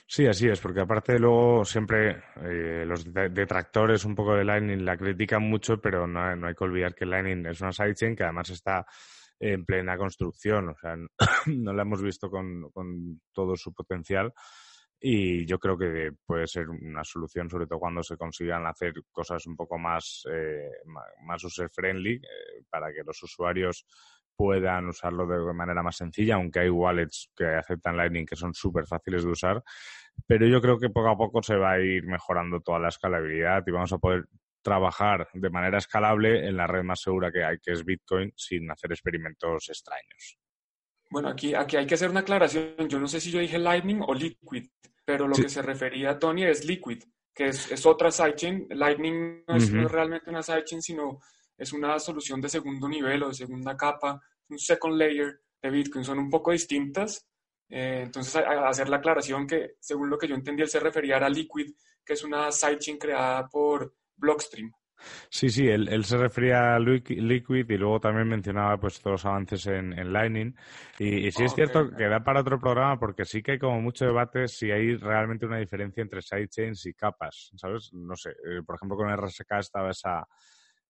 [0.06, 4.96] Sí, así es, porque aparte luego siempre eh, los detractores un poco de Lightning la
[4.96, 8.50] critican mucho, pero no, no, hay que olvidar que Lightning es una sidechain que además
[8.50, 8.86] está
[9.40, 10.96] en plena construcción, o sea,
[11.46, 14.32] no la hemos visto con, con todo su potencial
[15.00, 19.46] y yo creo que puede ser una solución, sobre todo cuando se consigan hacer cosas
[19.46, 20.70] un poco más, eh,
[21.24, 23.86] más user-friendly eh, para que los usuarios
[24.34, 28.86] puedan usarlo de manera más sencilla, aunque hay wallets que aceptan Lightning que son súper
[28.86, 29.62] fáciles de usar.
[30.26, 33.64] Pero yo creo que poco a poco se va a ir mejorando toda la escalabilidad
[33.66, 34.26] y vamos a poder
[34.62, 38.70] trabajar de manera escalable en la red más segura que hay, que es Bitcoin, sin
[38.70, 40.38] hacer experimentos extraños.
[41.10, 42.74] Bueno, aquí, aquí hay que hacer una aclaración.
[42.88, 44.68] Yo no sé si yo dije Lightning o Liquid,
[45.04, 47.02] pero lo que se refería a Tony es Liquid,
[47.34, 48.66] que es, es otra sidechain.
[48.70, 51.20] Lightning no es, realmente una sidechain, sino
[51.56, 56.04] es una solución de segundo nivel o de segunda capa, un second layer de Bitcoin.
[56.04, 57.26] Son un poco distintas.
[57.70, 61.28] Eh, entonces, hacer la aclaración que, según lo que yo entendí, él se refería a
[61.28, 61.72] Liquid,
[62.04, 64.70] que es una sidechain creada por Blockstream.
[65.28, 69.66] Sí, sí, él, se refería a Liquid y luego también mencionaba pues todos los avances
[69.66, 70.54] en, Lightning.
[70.98, 74.04] Y, sí es cierto que da para otro programa porque sí que hay como mucho
[74.04, 77.92] debate si hay realmente una diferencia entre sidechains y capas, ¿sabes?
[77.92, 80.26] No sé, eh, por ejemplo con RSK estaba esa,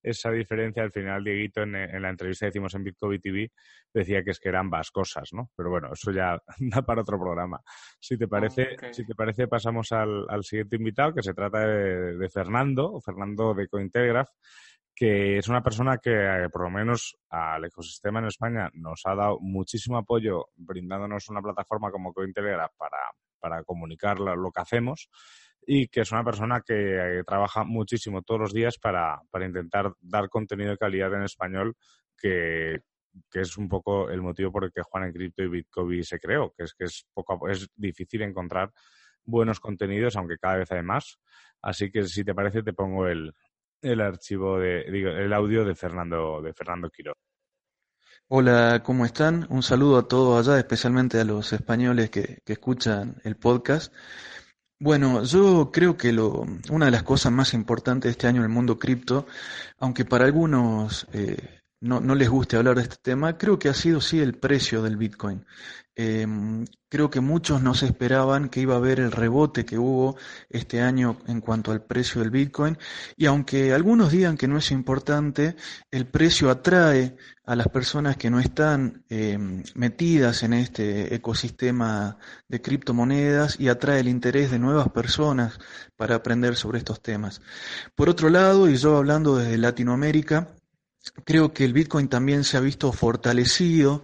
[0.03, 0.83] esa diferencia.
[0.83, 3.51] Al final, Dieguito, en, en la entrevista que hicimos en Bitcoin TV,
[3.93, 5.51] decía que es que eran ambas cosas, ¿no?
[5.57, 7.61] Pero bueno, eso ya da para otro programa.
[7.99, 12.29] Si te parece, si te parece pasamos al, al, siguiente invitado, que se trata de,
[12.29, 14.29] Fernando, Fernando de Cointegraph,
[14.95, 19.15] que es una persona que eh, por lo menos al ecosistema en España nos ha
[19.15, 22.99] dado muchísimo apoyo brindándonos una plataforma como Cointelegraph para,
[23.39, 25.09] para comunicar lo, que hacemos
[25.67, 30.29] y que es una persona que trabaja muchísimo todos los días para, para intentar dar
[30.29, 31.77] contenido de calidad en español
[32.17, 32.81] que,
[33.31, 36.19] que es un poco el motivo por el que Juan en Crypto y Bitcoin se
[36.19, 38.73] creó, que es que es poco es difícil encontrar
[39.25, 41.19] buenos contenidos, aunque cada vez hay más.
[41.63, 43.35] Así que si te parece te pongo el,
[43.83, 47.15] el archivo de digo, el audio de Fernando de Fernando Quiro.
[48.31, 49.47] Hola, ¿cómo están?
[49.49, 53.93] Un saludo a todos allá, especialmente a los españoles que, que escuchan el podcast.
[54.81, 58.45] Bueno, yo creo que lo, una de las cosas más importantes de este año en
[58.45, 59.27] el mundo cripto,
[59.81, 63.75] aunque para algunos eh, no, no les guste hablar de este tema, creo que ha
[63.75, 65.45] sido sí el precio del Bitcoin.
[66.01, 70.17] Em, creo que muchos no se esperaban que iba a haber el rebote que hubo
[70.49, 72.79] este año en cuanto al precio del Bitcoin
[73.17, 75.57] y aunque algunos digan que no es importante,
[75.91, 82.63] el precio atrae a las personas que no están em, metidas en este ecosistema de
[82.63, 85.59] criptomonedas y atrae el interés de nuevas personas
[85.97, 87.41] para aprender sobre estos temas.
[87.97, 90.49] Por otro lado, y yo hablando desde Latinoamérica,
[91.25, 94.03] creo que el Bitcoin también se ha visto fortalecido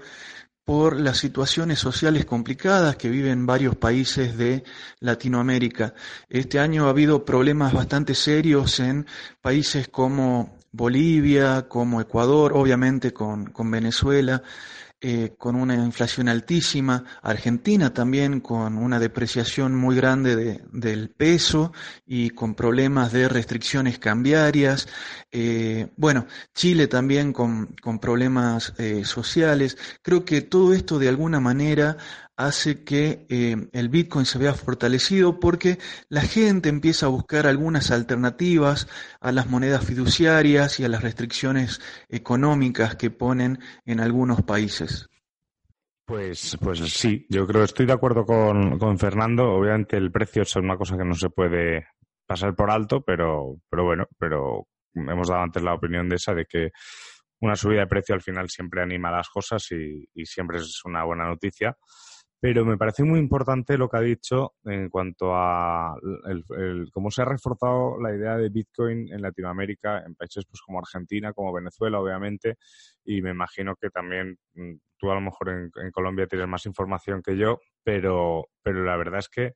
[0.64, 4.64] por las situaciones sociales complicadas que viven varios países de
[5.00, 5.94] Latinoamérica.
[6.28, 9.06] Este año ha habido problemas bastante serios en
[9.42, 14.42] países como Bolivia, como Ecuador, obviamente con, con Venezuela,
[15.06, 21.74] eh, con una inflación altísima, Argentina también con una depreciación muy grande del peso
[22.06, 24.88] y con problemas de restricciones cambiarias,
[25.30, 29.76] eh, bueno, Chile también con, con problemas eh, sociales.
[30.00, 31.98] Creo que todo esto de alguna manera
[32.36, 37.90] hace que eh, el Bitcoin se vea fortalecido porque la gente empieza a buscar algunas
[37.90, 38.88] alternativas
[39.20, 45.08] a las monedas fiduciarias y a las restricciones económicas que ponen en algunos países.
[46.06, 49.52] Pues, pues sí, yo creo, estoy de acuerdo con, con Fernando.
[49.52, 51.86] Obviamente el precio es una cosa que no se puede
[52.26, 56.44] pasar por alto, pero, pero bueno, pero hemos dado antes la opinión de esa de
[56.44, 56.70] que
[57.40, 61.04] una subida de precio al final siempre anima las cosas y, y siempre es una
[61.04, 61.76] buena noticia.
[62.44, 65.96] Pero me parece muy importante lo que ha dicho en cuanto a
[66.92, 71.32] cómo se ha reforzado la idea de Bitcoin en Latinoamérica, en países pues, como Argentina,
[71.32, 72.58] como Venezuela, obviamente,
[73.02, 77.22] y me imagino que también mm, tú a lo mejor en, Colombia tienes más información
[77.22, 79.54] que yo, pero, pero la verdad es que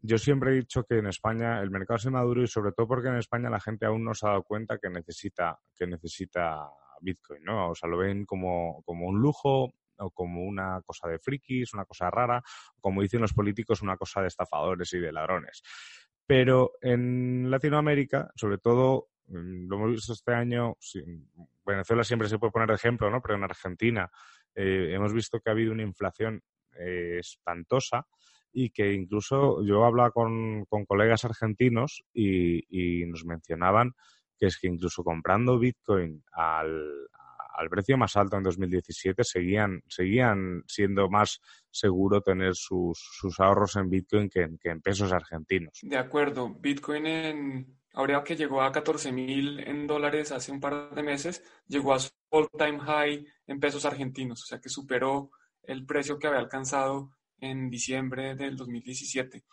[0.00, 3.06] yo siempre he dicho que en España el mercado es maduro y sobre todo porque
[3.06, 6.68] en España la gente aún no se ha dado cuenta que necesita, que necesita
[7.00, 7.70] Bitcoin, ¿no?
[7.70, 11.84] O sea, lo ven como, como un lujo, o como una cosa de frikis, una
[11.84, 12.42] cosa rara,
[12.80, 15.62] como dicen los políticos, una cosa de estafadores y de ladrones.
[16.26, 20.76] Pero en Latinoamérica, sobre todo, mm, lo hemos visto este año,
[21.64, 23.20] Venezuela siempre se puede poner de ejemplo, ¿no?
[23.22, 24.10] Pero en Argentina
[24.54, 26.42] eh, hemos visto que ha habido una inflación
[26.78, 28.06] eh, espantosa
[28.52, 33.92] y que incluso yo hablaba con, con colegas argentinos y, y, nos mencionaban
[34.38, 37.08] que es que incluso comprando Bitcoin al,
[37.56, 41.40] al precio más alto en 2017 seguían, seguían siendo más
[41.70, 45.78] seguro tener sus, sus ahorros en Bitcoin que en, pesos argentinos.
[45.82, 50.94] De acuerdo, Bitcoin en, ahora que llegó a 14 mil en dólares hace un par
[50.94, 55.30] de meses, llegó a su all-time high en pesos argentinos, o sea que superó
[55.62, 59.44] el precio que había alcanzado en diciembre del 2017.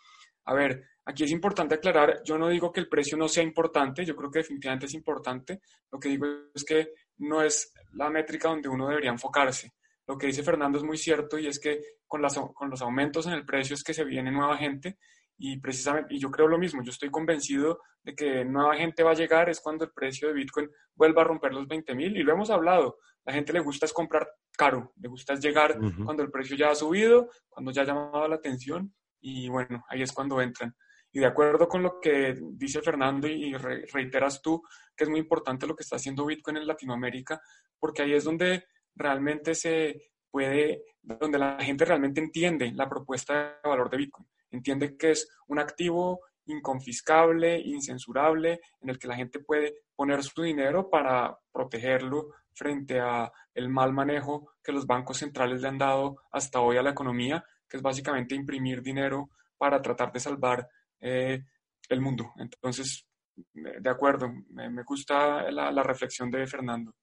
[0.46, 4.04] A ver, aquí es importante aclarar, yo no digo que el precio no sea importante,
[4.04, 8.48] yo creo que definitivamente es importante, lo que digo es que no es la métrica
[8.48, 9.72] donde uno debería enfocarse.
[10.06, 13.26] Lo que dice Fernando es muy cierto y es que con, las, con los aumentos
[13.26, 14.98] en el precio es que se viene nueva gente
[15.36, 19.12] y precisamente, y yo creo lo mismo, yo estoy convencido de que nueva gente va
[19.12, 22.22] a llegar es cuando el precio de Bitcoin vuelva a romper los 20 mil y
[22.22, 26.22] lo hemos hablado, la gente le gusta es comprar caro, le gusta es llegar cuando
[26.22, 30.12] el precio ya ha subido, cuando ya ha llamado la atención y bueno, ahí es
[30.12, 30.74] cuando entran.
[31.14, 34.60] Y de acuerdo con lo que dice Fernando y reiteras tú,
[34.96, 37.40] que es muy importante lo que está haciendo Bitcoin en Latinoamérica,
[37.78, 38.64] porque ahí es donde
[38.96, 44.26] realmente se puede, donde la gente realmente entiende la propuesta de valor de Bitcoin.
[44.50, 50.42] Entiende que es un activo inconfiscable, incensurable, en el que la gente puede poner su
[50.42, 56.16] dinero para protegerlo frente a el mal manejo que los bancos centrales le han dado
[56.32, 60.68] hasta hoy a la economía, que es básicamente imprimir dinero para tratar de salvar
[61.04, 61.44] eh,
[61.90, 62.32] el mundo.
[62.38, 63.06] Entonces,
[63.52, 66.94] de acuerdo, me, gusta la, reflexión de Fernando.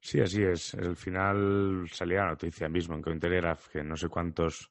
[0.00, 0.74] Sí, así es.
[0.74, 4.70] Al final salía la noticia mismo en Cointelegraph que no sé cuántos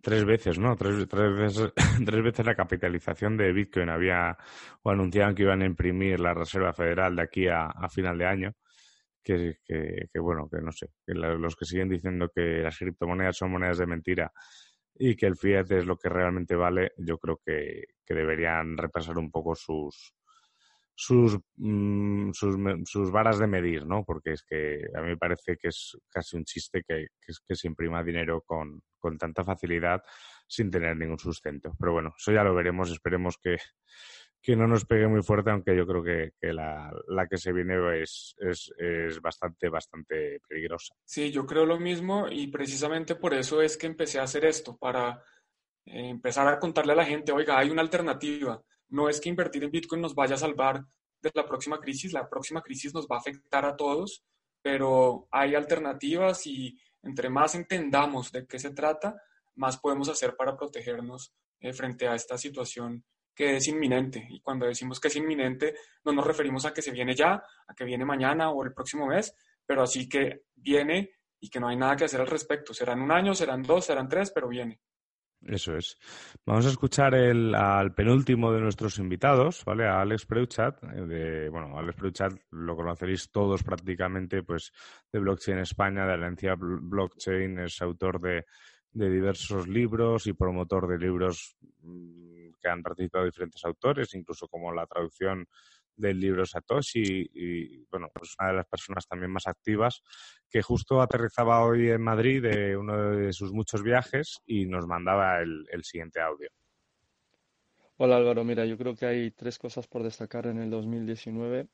[0.00, 0.74] tres veces, ¿no?
[0.76, 1.72] Tres, tres, veces,
[2.06, 4.36] tres veces la capitalización de Bitcoin había
[4.82, 8.52] o anunciaban que iban a imprimir la Reserva Federal de aquí a, final de año.
[9.22, 13.78] Que, que, bueno, que no sé, los que siguen diciendo que las criptomonedas son monedas
[13.78, 14.32] de mentira
[14.98, 19.18] y que el fiat es lo que realmente vale, yo creo que, que deberían repasar
[19.18, 20.14] un poco sus,
[20.94, 24.04] sus, mm, sus, sus, varas de medir, ¿no?
[24.04, 27.68] Porque es que a mí me parece que es casi un chiste que, que, se
[27.68, 30.02] imprima dinero con, con, tanta facilidad
[30.48, 31.74] sin tener ningún sustento.
[31.78, 32.90] Pero bueno, eso ya lo veremos.
[32.90, 33.58] Esperemos que,
[34.46, 37.52] que no nos pegue muy fuerte, aunque yo creo que, que la, la, que se
[37.52, 40.94] viene es, es, es, bastante, bastante peligrosa.
[41.04, 44.76] Sí, yo creo lo mismo y precisamente por eso es que empecé a hacer esto,
[44.76, 45.20] para
[45.84, 49.64] eh, empezar a contarle a la gente, oiga, hay una alternativa no es que invertir
[49.64, 50.84] en Bitcoin nos vaya a salvar
[51.20, 54.24] de la próxima crisis, la próxima crisis nos va a afectar a todos,
[54.62, 59.20] pero hay alternativas y entre más entendamos de qué se trata,
[59.56, 63.04] más podemos hacer para protegernos eh, frente a esta situación
[63.36, 64.26] que es inminente.
[64.30, 65.74] Y cuando decimos que es inminente,
[66.04, 69.06] no nos referimos a que se viene ya, a que viene mañana o el próximo
[69.06, 69.34] mes,
[69.66, 72.72] pero así que viene y que no hay nada que hacer al respecto.
[72.72, 74.80] Serán un año, serán dos, serán tres, pero viene.
[75.42, 75.98] Eso es.
[76.46, 79.86] Vamos a escuchar el, al penúltimo de nuestros invitados, ¿vale?
[79.86, 80.82] A Alex Preuchat.
[80.82, 84.72] Eh, de, bueno, Alex Preuchat lo conoceréis todos prácticamente, pues,
[85.12, 88.46] de Blockchain España, de Alencia Blockchain, es autor de,
[88.92, 92.35] de diversos libros y promotor de libros mm,
[92.66, 95.46] que han participado diferentes autores, incluso como la traducción
[95.94, 100.02] del libro Satoshi y, bueno, pues una de las personas también más activas
[100.50, 105.40] que justo aterrizaba hoy en Madrid de uno de sus muchos viajes y nos mandaba
[105.40, 106.50] el, siguiente audio.
[107.98, 111.68] Hola Álvaro, mira, yo creo que hay tres cosas por destacar en el 2019.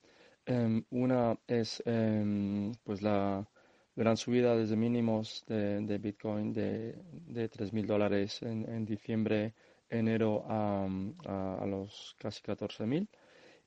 [0.45, 3.49] Em, una es em, pues la
[3.95, 9.55] gran subida desde mínimos de, Bitcoin de, de 3.000 dólares en, diciembre,
[9.93, 10.87] enero a,
[11.27, 13.09] a, a los casi 14.000.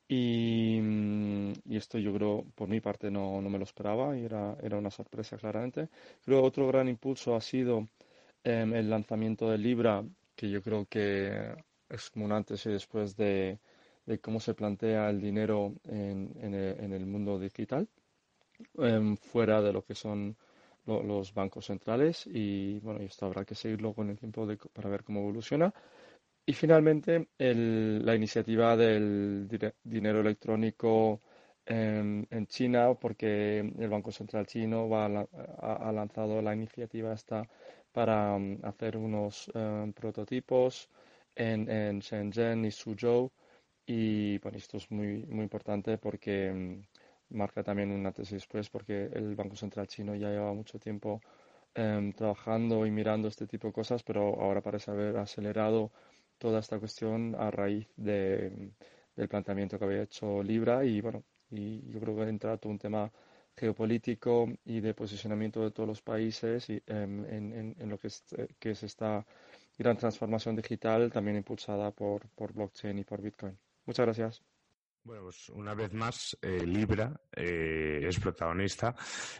[0.08, 4.24] Y, mm, y, esto yo creo, por mi parte, no, no me lo esperaba y
[4.24, 5.88] era, era una sorpresa claramente.
[6.24, 7.88] Creo otro gran impulso ha sido
[8.44, 10.04] em, el lanzamiento de Libra,
[10.36, 11.54] que yo creo que
[11.88, 13.58] es un antes y después de,
[14.06, 17.88] de cómo se plantea el dinero en, en, el, en el, mundo digital,
[18.78, 20.36] em, fuera de lo que son
[20.86, 22.26] los bancos centrales.
[22.26, 25.72] Y bueno, esto habrá que seguirlo con el tiempo de, para ver cómo evoluciona.
[26.48, 29.48] Y finalmente, la iniciativa del
[29.82, 31.20] dinero electrónico
[31.66, 37.48] en, China, porque el Banco Central chino ha, lanzado la iniciativa esta
[37.90, 40.88] para um, hacer unos um, prototipos
[41.34, 43.32] en, en, Shenzhen y Suzhou.
[43.86, 46.82] Y bueno, esto es muy, muy importante porque um,
[47.30, 51.20] marca también un antes y después, porque el Banco Central chino ya lleva mucho tiempo
[52.16, 55.92] trabajando y mirando este tipo de cosas, pero ahora parece haber acelerado
[56.38, 58.72] toda esta cuestión a raíz de,
[59.14, 62.78] del planteamiento que había hecho Libra y bueno, y yo creo que entra todo un
[62.78, 63.10] tema
[63.56, 68.24] geopolítico y de posicionamiento de todos los países y, em, en, en, lo que es,
[68.58, 69.24] que es esta
[69.78, 73.56] gran transformación digital también impulsada por, por blockchain y por Bitcoin.
[73.86, 74.42] Muchas gracias.
[75.04, 78.94] Bueno, pues una vez más, eh, Libra eh, es protagonista.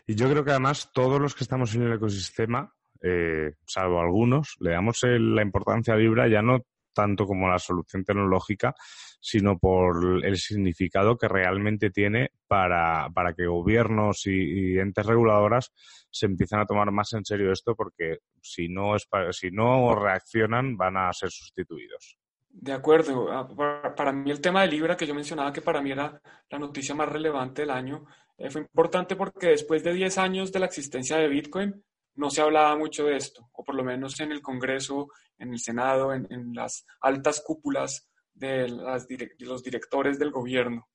[0.07, 2.73] Y yo creo que además todos los que estamos en el ecosistema,
[3.03, 6.61] eh, salvo algunos, le damos la importancia a Libra ya no
[6.97, 8.75] tanto como la solución tecnológica,
[9.21, 15.73] sino por el significado que realmente tiene para, para que gobiernos y, entes reguladoras
[16.11, 20.77] se empiecen a tomar más en serio esto, porque si no, es si no reaccionan
[20.77, 22.17] van a ser sustituidos.
[22.49, 23.31] De acuerdo.
[23.31, 26.19] Ah, para mí el tema de Libra, que yo mencionaba que para mí era
[26.49, 28.07] la noticia más relevante del año,
[28.39, 31.85] eh, fue importante porque después de 10 años de la existencia de Bitcoin,
[32.17, 35.09] no se hablaba mucho de esto, o por lo menos en el Congreso,
[35.39, 40.89] en el Senado, en, las altas cúpulas de, los directores del gobierno.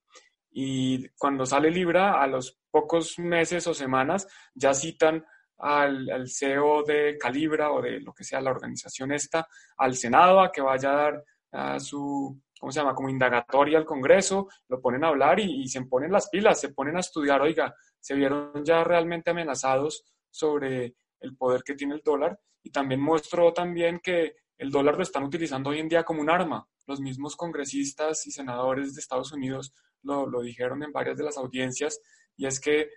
[0.50, 5.24] Y cuando sale Libra, a los pocos meses o semanas, ya citan
[5.60, 9.48] al, CEO de Calibra o de lo que sea la organización esta,
[9.78, 14.50] al Senado a que vaya a dar su, ¿cómo se llama?, como indagatoria al Congreso,
[14.68, 18.16] lo ponen a hablar y se ponen las pilas, se ponen a estudiar, oiga, se
[18.16, 24.00] vieron ya realmente amenazados sobre el poder que tiene el dólar y también mostró también
[24.04, 26.68] que el dólar lo están utilizando hoy en día como un arma.
[26.86, 31.38] Los mismos congresistas y senadores de Estados Unidos lo, lo dijeron en varias de las
[31.38, 32.00] audiencias
[32.36, 32.90] y es que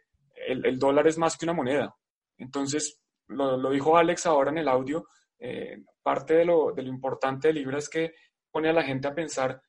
[0.49, 1.95] el, el dólar es más que una moneda.
[2.37, 5.07] Entonces, lo, lo dijo Alex ahora en el audio,
[5.39, 8.15] eh, parte de lo, de lo importante de Libra es que
[8.51, 9.61] pone a la gente a pensar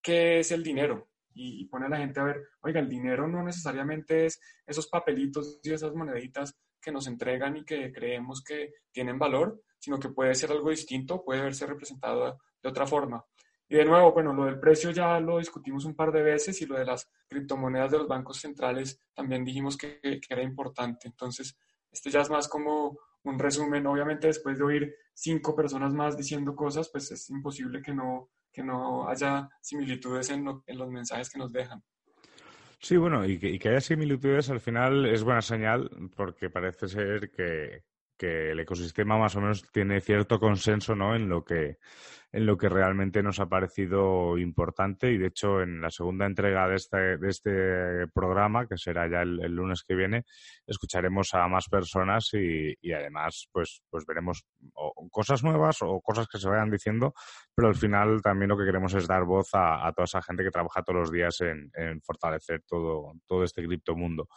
[0.00, 3.42] qué es el dinero, y, pone a la gente a ver, oiga, el dinero no
[3.42, 9.18] necesariamente es esos papelitos y esas moneditas que nos entregan y que creemos que tienen
[9.18, 13.24] valor, sino que puede ser algo distinto, puede verse representado de otra forma.
[13.68, 16.66] Y de nuevo, bueno, lo del precio ya lo discutimos un par de veces y
[16.66, 21.08] lo de las criptomonedas de los bancos centrales también dijimos que, que era importante.
[21.08, 21.56] Entonces,
[21.90, 23.86] este ya es más como un resumen.
[23.86, 28.62] Obviamente, después de oír cinco personas más diciendo cosas, pues es imposible que no, que
[28.62, 31.82] no haya similitudes en, en los mensajes que nos dejan.
[32.82, 36.88] Sí, bueno, y que, y que, haya similitudes al final es buena señal porque parece
[36.88, 37.84] ser que,
[38.22, 41.14] que, el ecosistema más o menos tiene cierto consenso ¿no?
[41.14, 41.78] en lo que
[42.32, 46.66] en lo que realmente nos ha parecido importante y de hecho en la segunda entrega
[46.66, 50.24] de este, de este programa, que será ya el, lunes que viene,
[50.66, 54.46] escucharemos a más personas y, y además pues, pues veremos
[55.10, 57.12] cosas nuevas o cosas que se vayan diciendo,
[57.54, 60.50] pero al final también lo que queremos es dar voz a, toda esa gente que
[60.50, 61.70] trabaja todos los días en,
[62.00, 64.28] fortalecer todo, todo este criptomundo.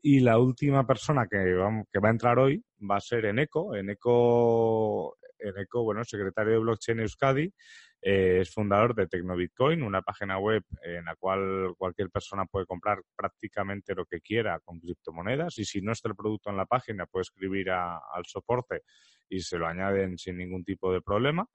[0.00, 3.74] Y la última persona que va, que va a entrar hoy va a ser Eneco.
[3.74, 7.52] Eneco Eneco, bueno, secretario de Blockchain Euskadi,
[8.00, 13.00] eh, es fundador de TecnoBitcoin, una página web en la cual cualquier persona puede comprar
[13.16, 17.06] prácticamente lo que quiera con criptomonedas y si no está el producto en la página
[17.06, 18.82] puede escribir al soporte
[19.28, 21.46] y se lo añaden sin ningún tipo de problema.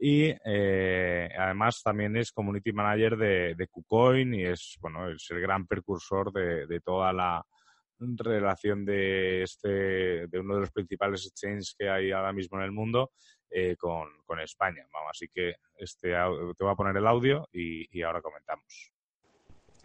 [0.00, 5.40] Y eh, además también es community manager de, de, KuCoin y es, bueno, es el
[5.40, 7.44] gran precursor de toda la
[8.16, 12.72] relación de este de uno de los principales exchanges que hay ahora mismo en el
[12.72, 13.12] mundo
[13.50, 14.86] eh, con, con, España.
[14.92, 18.92] Vamos, así que este te voy a poner el audio y, y ahora comentamos.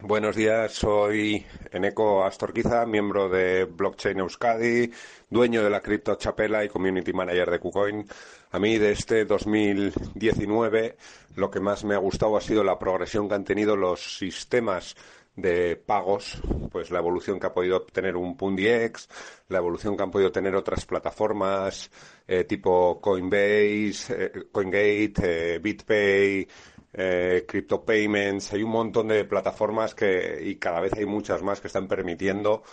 [0.00, 4.92] Buenos días, soy Eneco Astorquiza, miembro de Blockchain Euskadi,
[5.28, 8.06] dueño de la cripto Chapela y community manager de KuCoin.
[8.52, 10.96] A mí de este 2019
[11.34, 14.94] lo que más me ha gustado ha sido la progresión que han tenido los sistemas
[15.40, 19.08] de pagos, pues la evolución que ha podido tener un PundiX,
[19.48, 21.90] la evolución que han podido tener otras plataformas
[22.26, 26.48] eh, tipo Coinbase, eh, CoinGate, eh, BitPay,
[26.92, 31.60] eh, Crypto Payments, hay un montón de plataformas que y cada vez hay muchas más
[31.60, 32.64] que están permitiendo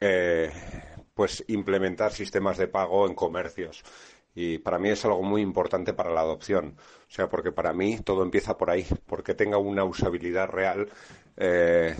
[0.00, 0.50] eh,
[1.14, 3.84] pues implementar sistemas de pago en comercios.
[4.34, 6.76] Y para mí es algo muy importante para la adopción.
[6.78, 10.88] O sea, porque para mí todo empieza por ahí, porque tenga una usabilidad real
[11.40, 11.94] eh,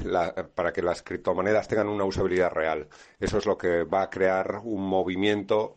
[0.54, 2.88] para que las criptomonedas tengan una usabilidad real.
[3.20, 5.76] Eso es lo que va a crear un movimiento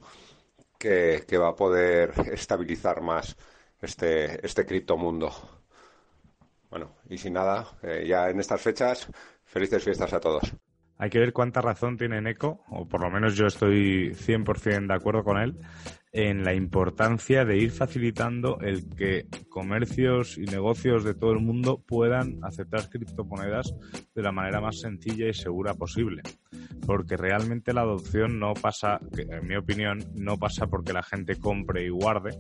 [0.79, 3.37] que, que va a poder estabilizar más
[3.81, 5.31] este, este criptomundo.
[6.71, 9.07] Bueno, y sin nada, eh, ya en estas fechas,
[9.45, 10.53] felices fiestas a todos.
[10.97, 14.93] Hay que ver cuánta razón tiene Neko, o por lo menos yo estoy 100% de
[14.93, 15.57] acuerdo con él,
[16.13, 21.81] en la importancia de ir facilitando el que comercios y negocios de todo el mundo
[21.85, 23.73] puedan aceptar criptomonedas
[24.13, 26.21] de la manera más sencilla y segura posible.
[26.85, 31.85] Porque realmente la adopción no pasa, en mi opinión, no pasa porque la gente compre
[31.85, 32.37] y guarde,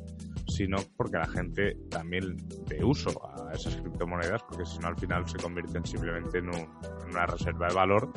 [0.47, 2.35] sino porque la gente también
[2.67, 6.69] dé uso a esas criptomonedas, porque si no al final se convierten simplemente en, en
[7.09, 8.11] una reserva de valor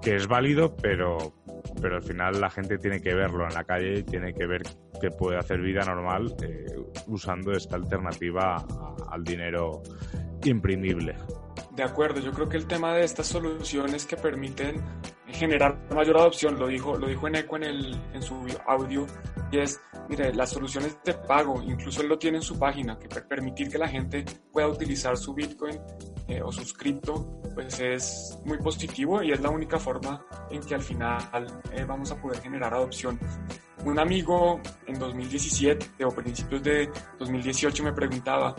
[0.00, 1.34] que es válido, pero,
[1.80, 4.62] pero al final la gente tiene que verlo en la calle y tiene que ver
[5.00, 6.64] que puede hacer vida normal eh,
[7.06, 8.64] usando esta alternativa
[9.10, 9.82] al dinero
[10.44, 11.16] imprimible.
[11.72, 14.82] De acuerdo, yo creo que el tema de estas soluciones que permiten
[15.40, 18.36] generar mayor adopción, lo dijo, lo dijo Eneco en, el, en su
[18.66, 19.06] audio,
[19.50, 23.08] y es, mire, las soluciones de pago, incluso él lo tiene en su página, que
[23.08, 25.80] permitir que la gente pueda utilizar su Bitcoin
[26.28, 30.74] eh, o sus cripto, pues es muy positivo y es la única forma en que
[30.74, 33.18] al final eh, vamos a poder generar adopción.
[33.84, 38.54] Un amigo en 2017 o principios de 2018 me preguntaba,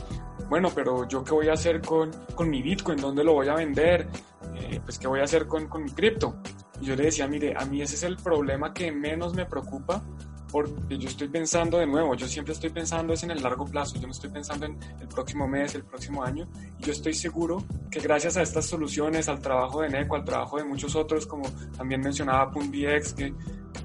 [0.50, 3.54] bueno, pero yo qué voy a hacer con, con mi Bitcoin, dónde lo voy a
[3.54, 4.08] vender,
[4.56, 6.36] eh, pues qué voy a hacer con, con mi cripto.
[6.82, 10.04] Yo le decía, mire, a mí ese es el problema que menos me preocupa
[10.52, 13.96] porque yo estoy pensando de nuevo, yo siempre estoy pensando es en el largo plazo,
[13.96, 16.48] yo no estoy pensando en el próximo mes, el próximo año,
[16.78, 20.58] y yo estoy seguro que gracias a estas soluciones, al trabajo de NECO, al trabajo
[20.58, 23.34] de muchos otros, como también mencionaba PundiX, que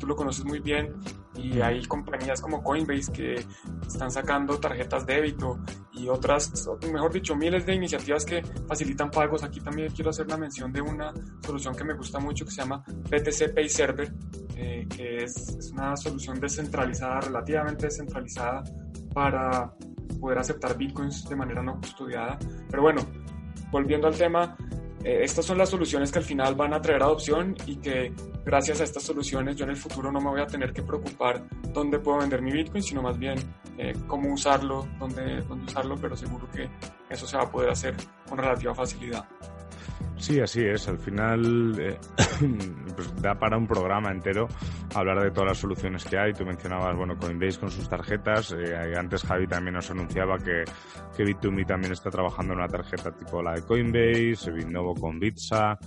[0.01, 0.93] tú lo conoces muy bien,
[1.37, 3.35] y hay compañías como Coinbase que
[3.87, 5.59] están sacando tarjetas débito
[5.93, 9.43] y otras, mejor dicho, miles de iniciativas que facilitan pagos.
[9.43, 11.13] Aquí también quiero hacer una mención de una
[11.45, 14.13] solución que me gusta mucho que se llama BTC Pay Server,
[14.57, 18.63] eh, que es, es una solución descentralizada, relativamente descentralizada
[19.13, 19.73] para
[20.21, 22.39] poder aceptar bitcoins de manera no custodiada.
[22.71, 23.03] Pero bueno,
[23.71, 24.57] volviendo al tema,
[25.05, 28.13] eh, estas son las soluciones que al final van a traer adopción y que
[28.45, 31.45] gracias a estas soluciones yo en el futuro no me voy a tener que preocupar
[31.73, 33.39] dónde puedo vender mi Bitcoin, sino más bien
[33.79, 36.69] eh, cómo usarlo, dónde, dónde usarlo, pero seguro que
[37.11, 37.95] eso se va a poder hacer
[38.29, 39.27] con relativa facilidad.
[40.19, 40.89] Sí, así es.
[40.89, 41.99] Al final eh,
[42.97, 44.49] pues da para un programa entero
[44.95, 46.33] hablar de todas las soluciones que hay.
[46.33, 48.53] Tú mencionabas, bueno, Coinbase con sus tarjetas.
[48.53, 50.65] Eh, antes Javi también nos anunciaba que,
[51.17, 55.79] que Bit2Me también está trabajando en una tarjeta tipo la de Coinbase, Bitnovo con Bitsa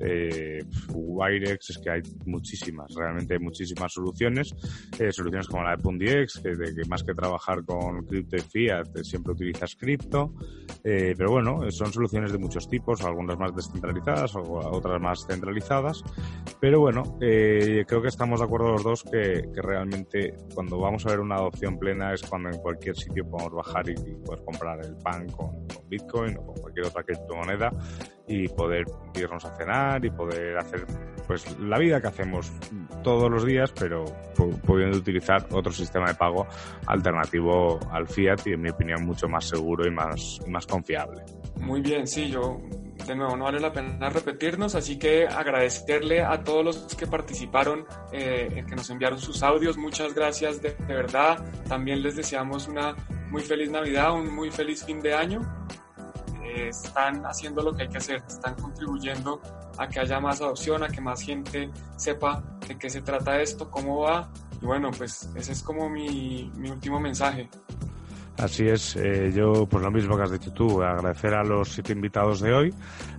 [0.00, 4.54] eh, Wirex, es que hay muchísimas, realmente hay muchísimas soluciones,
[4.98, 8.40] eh, soluciones como la de Pundiex, que, de, que más que trabajar con cripto y
[8.40, 10.34] fiat, eh, siempre utilizas cripto,
[10.84, 16.02] eh, pero bueno, son soluciones de muchos tipos, algunas más descentralizadas, otras más centralizadas,
[16.60, 21.04] pero bueno, eh, creo que estamos de acuerdo los dos que, que, realmente cuando vamos
[21.06, 24.44] a ver una adopción plena es cuando en cualquier sitio podemos bajar y, y poder
[24.44, 27.70] comprar el pan con, con Bitcoin o con cualquier otra criptomoneda
[28.28, 30.86] y poder irnos a cenar y poder hacer
[31.26, 32.50] pues la vida que hacemos
[33.02, 34.04] todos los días, pero
[34.66, 36.46] pudiendo utilizar otro sistema de pago
[36.86, 41.22] alternativo al fiat y en mi opinión mucho más seguro y más, más confiable.
[41.60, 42.60] Muy bien, sí, yo
[43.06, 47.86] de nuevo no vale la pena repetirnos, así que agradecerle a todos los que participaron,
[48.12, 52.94] eh, que nos enviaron sus audios, muchas gracias de verdad, también les deseamos una
[53.30, 55.40] muy feliz Navidad, un muy feliz fin de año
[56.68, 59.40] están haciendo lo que hay que hacer, están contribuyendo
[59.76, 63.70] a que haya más adopción, a que más gente sepa de qué se trata esto,
[63.70, 64.28] cómo va.
[64.60, 67.48] Y bueno, pues ese es como mi, mi último mensaje.
[68.38, 71.92] Así es, eh, yo pues lo mismo que has dicho tú, agradecer a los siete
[71.92, 72.74] invitados de hoy,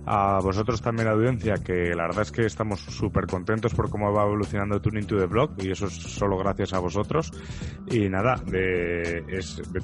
[0.06, 4.10] a vosotros también la audiencia, que la verdad es que estamos súper contentos por cómo
[4.14, 7.30] va evolucionando Tuning to the Blog y eso es solo gracias a vosotros.
[7.90, 8.42] Y nada,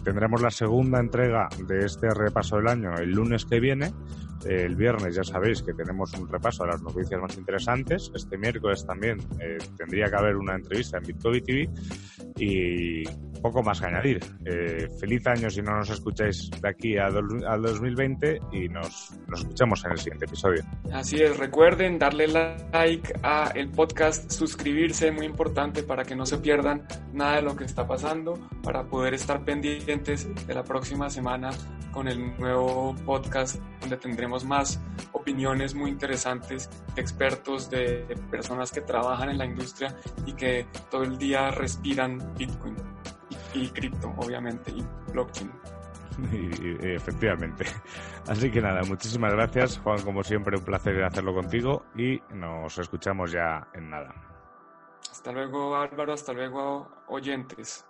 [0.02, 3.92] tendremos la segunda entrega de este repaso del año el lunes que viene.
[4.44, 8.10] El viernes ya sabéis que tenemos un repaso de las noticias más interesantes.
[8.14, 11.68] Este miércoles también eh, tendría que haber una entrevista en Bitcoin TV
[12.38, 13.04] y
[13.40, 14.20] poco más que añadir.
[14.44, 19.12] Eh, feliz año si no nos escucháis de aquí a do, al 2020 y nos,
[19.26, 20.62] nos escuchamos en el siguiente episodio.
[20.92, 26.38] Así es, recuerden darle like a el podcast, suscribirse, muy importante para que no se
[26.38, 31.50] pierdan nada de lo que está pasando, para poder estar pendientes de la próxima semana
[31.92, 34.78] con el nuevo podcast donde tendremos más
[35.12, 39.96] opiniones muy interesantes de expertos, de personas que trabajan en la industria
[40.26, 42.76] y que todo el día respiran Bitcoin
[43.56, 45.50] y cripto, obviamente, y blockchain.
[46.32, 47.66] Y, y, efectivamente.
[48.26, 53.32] Así que nada, muchísimas gracias, Juan, como siempre, un placer hacerlo contigo y nos escuchamos
[53.32, 54.14] ya en nada.
[55.10, 57.84] Hasta luego, Álvaro, hasta luego, oyentes.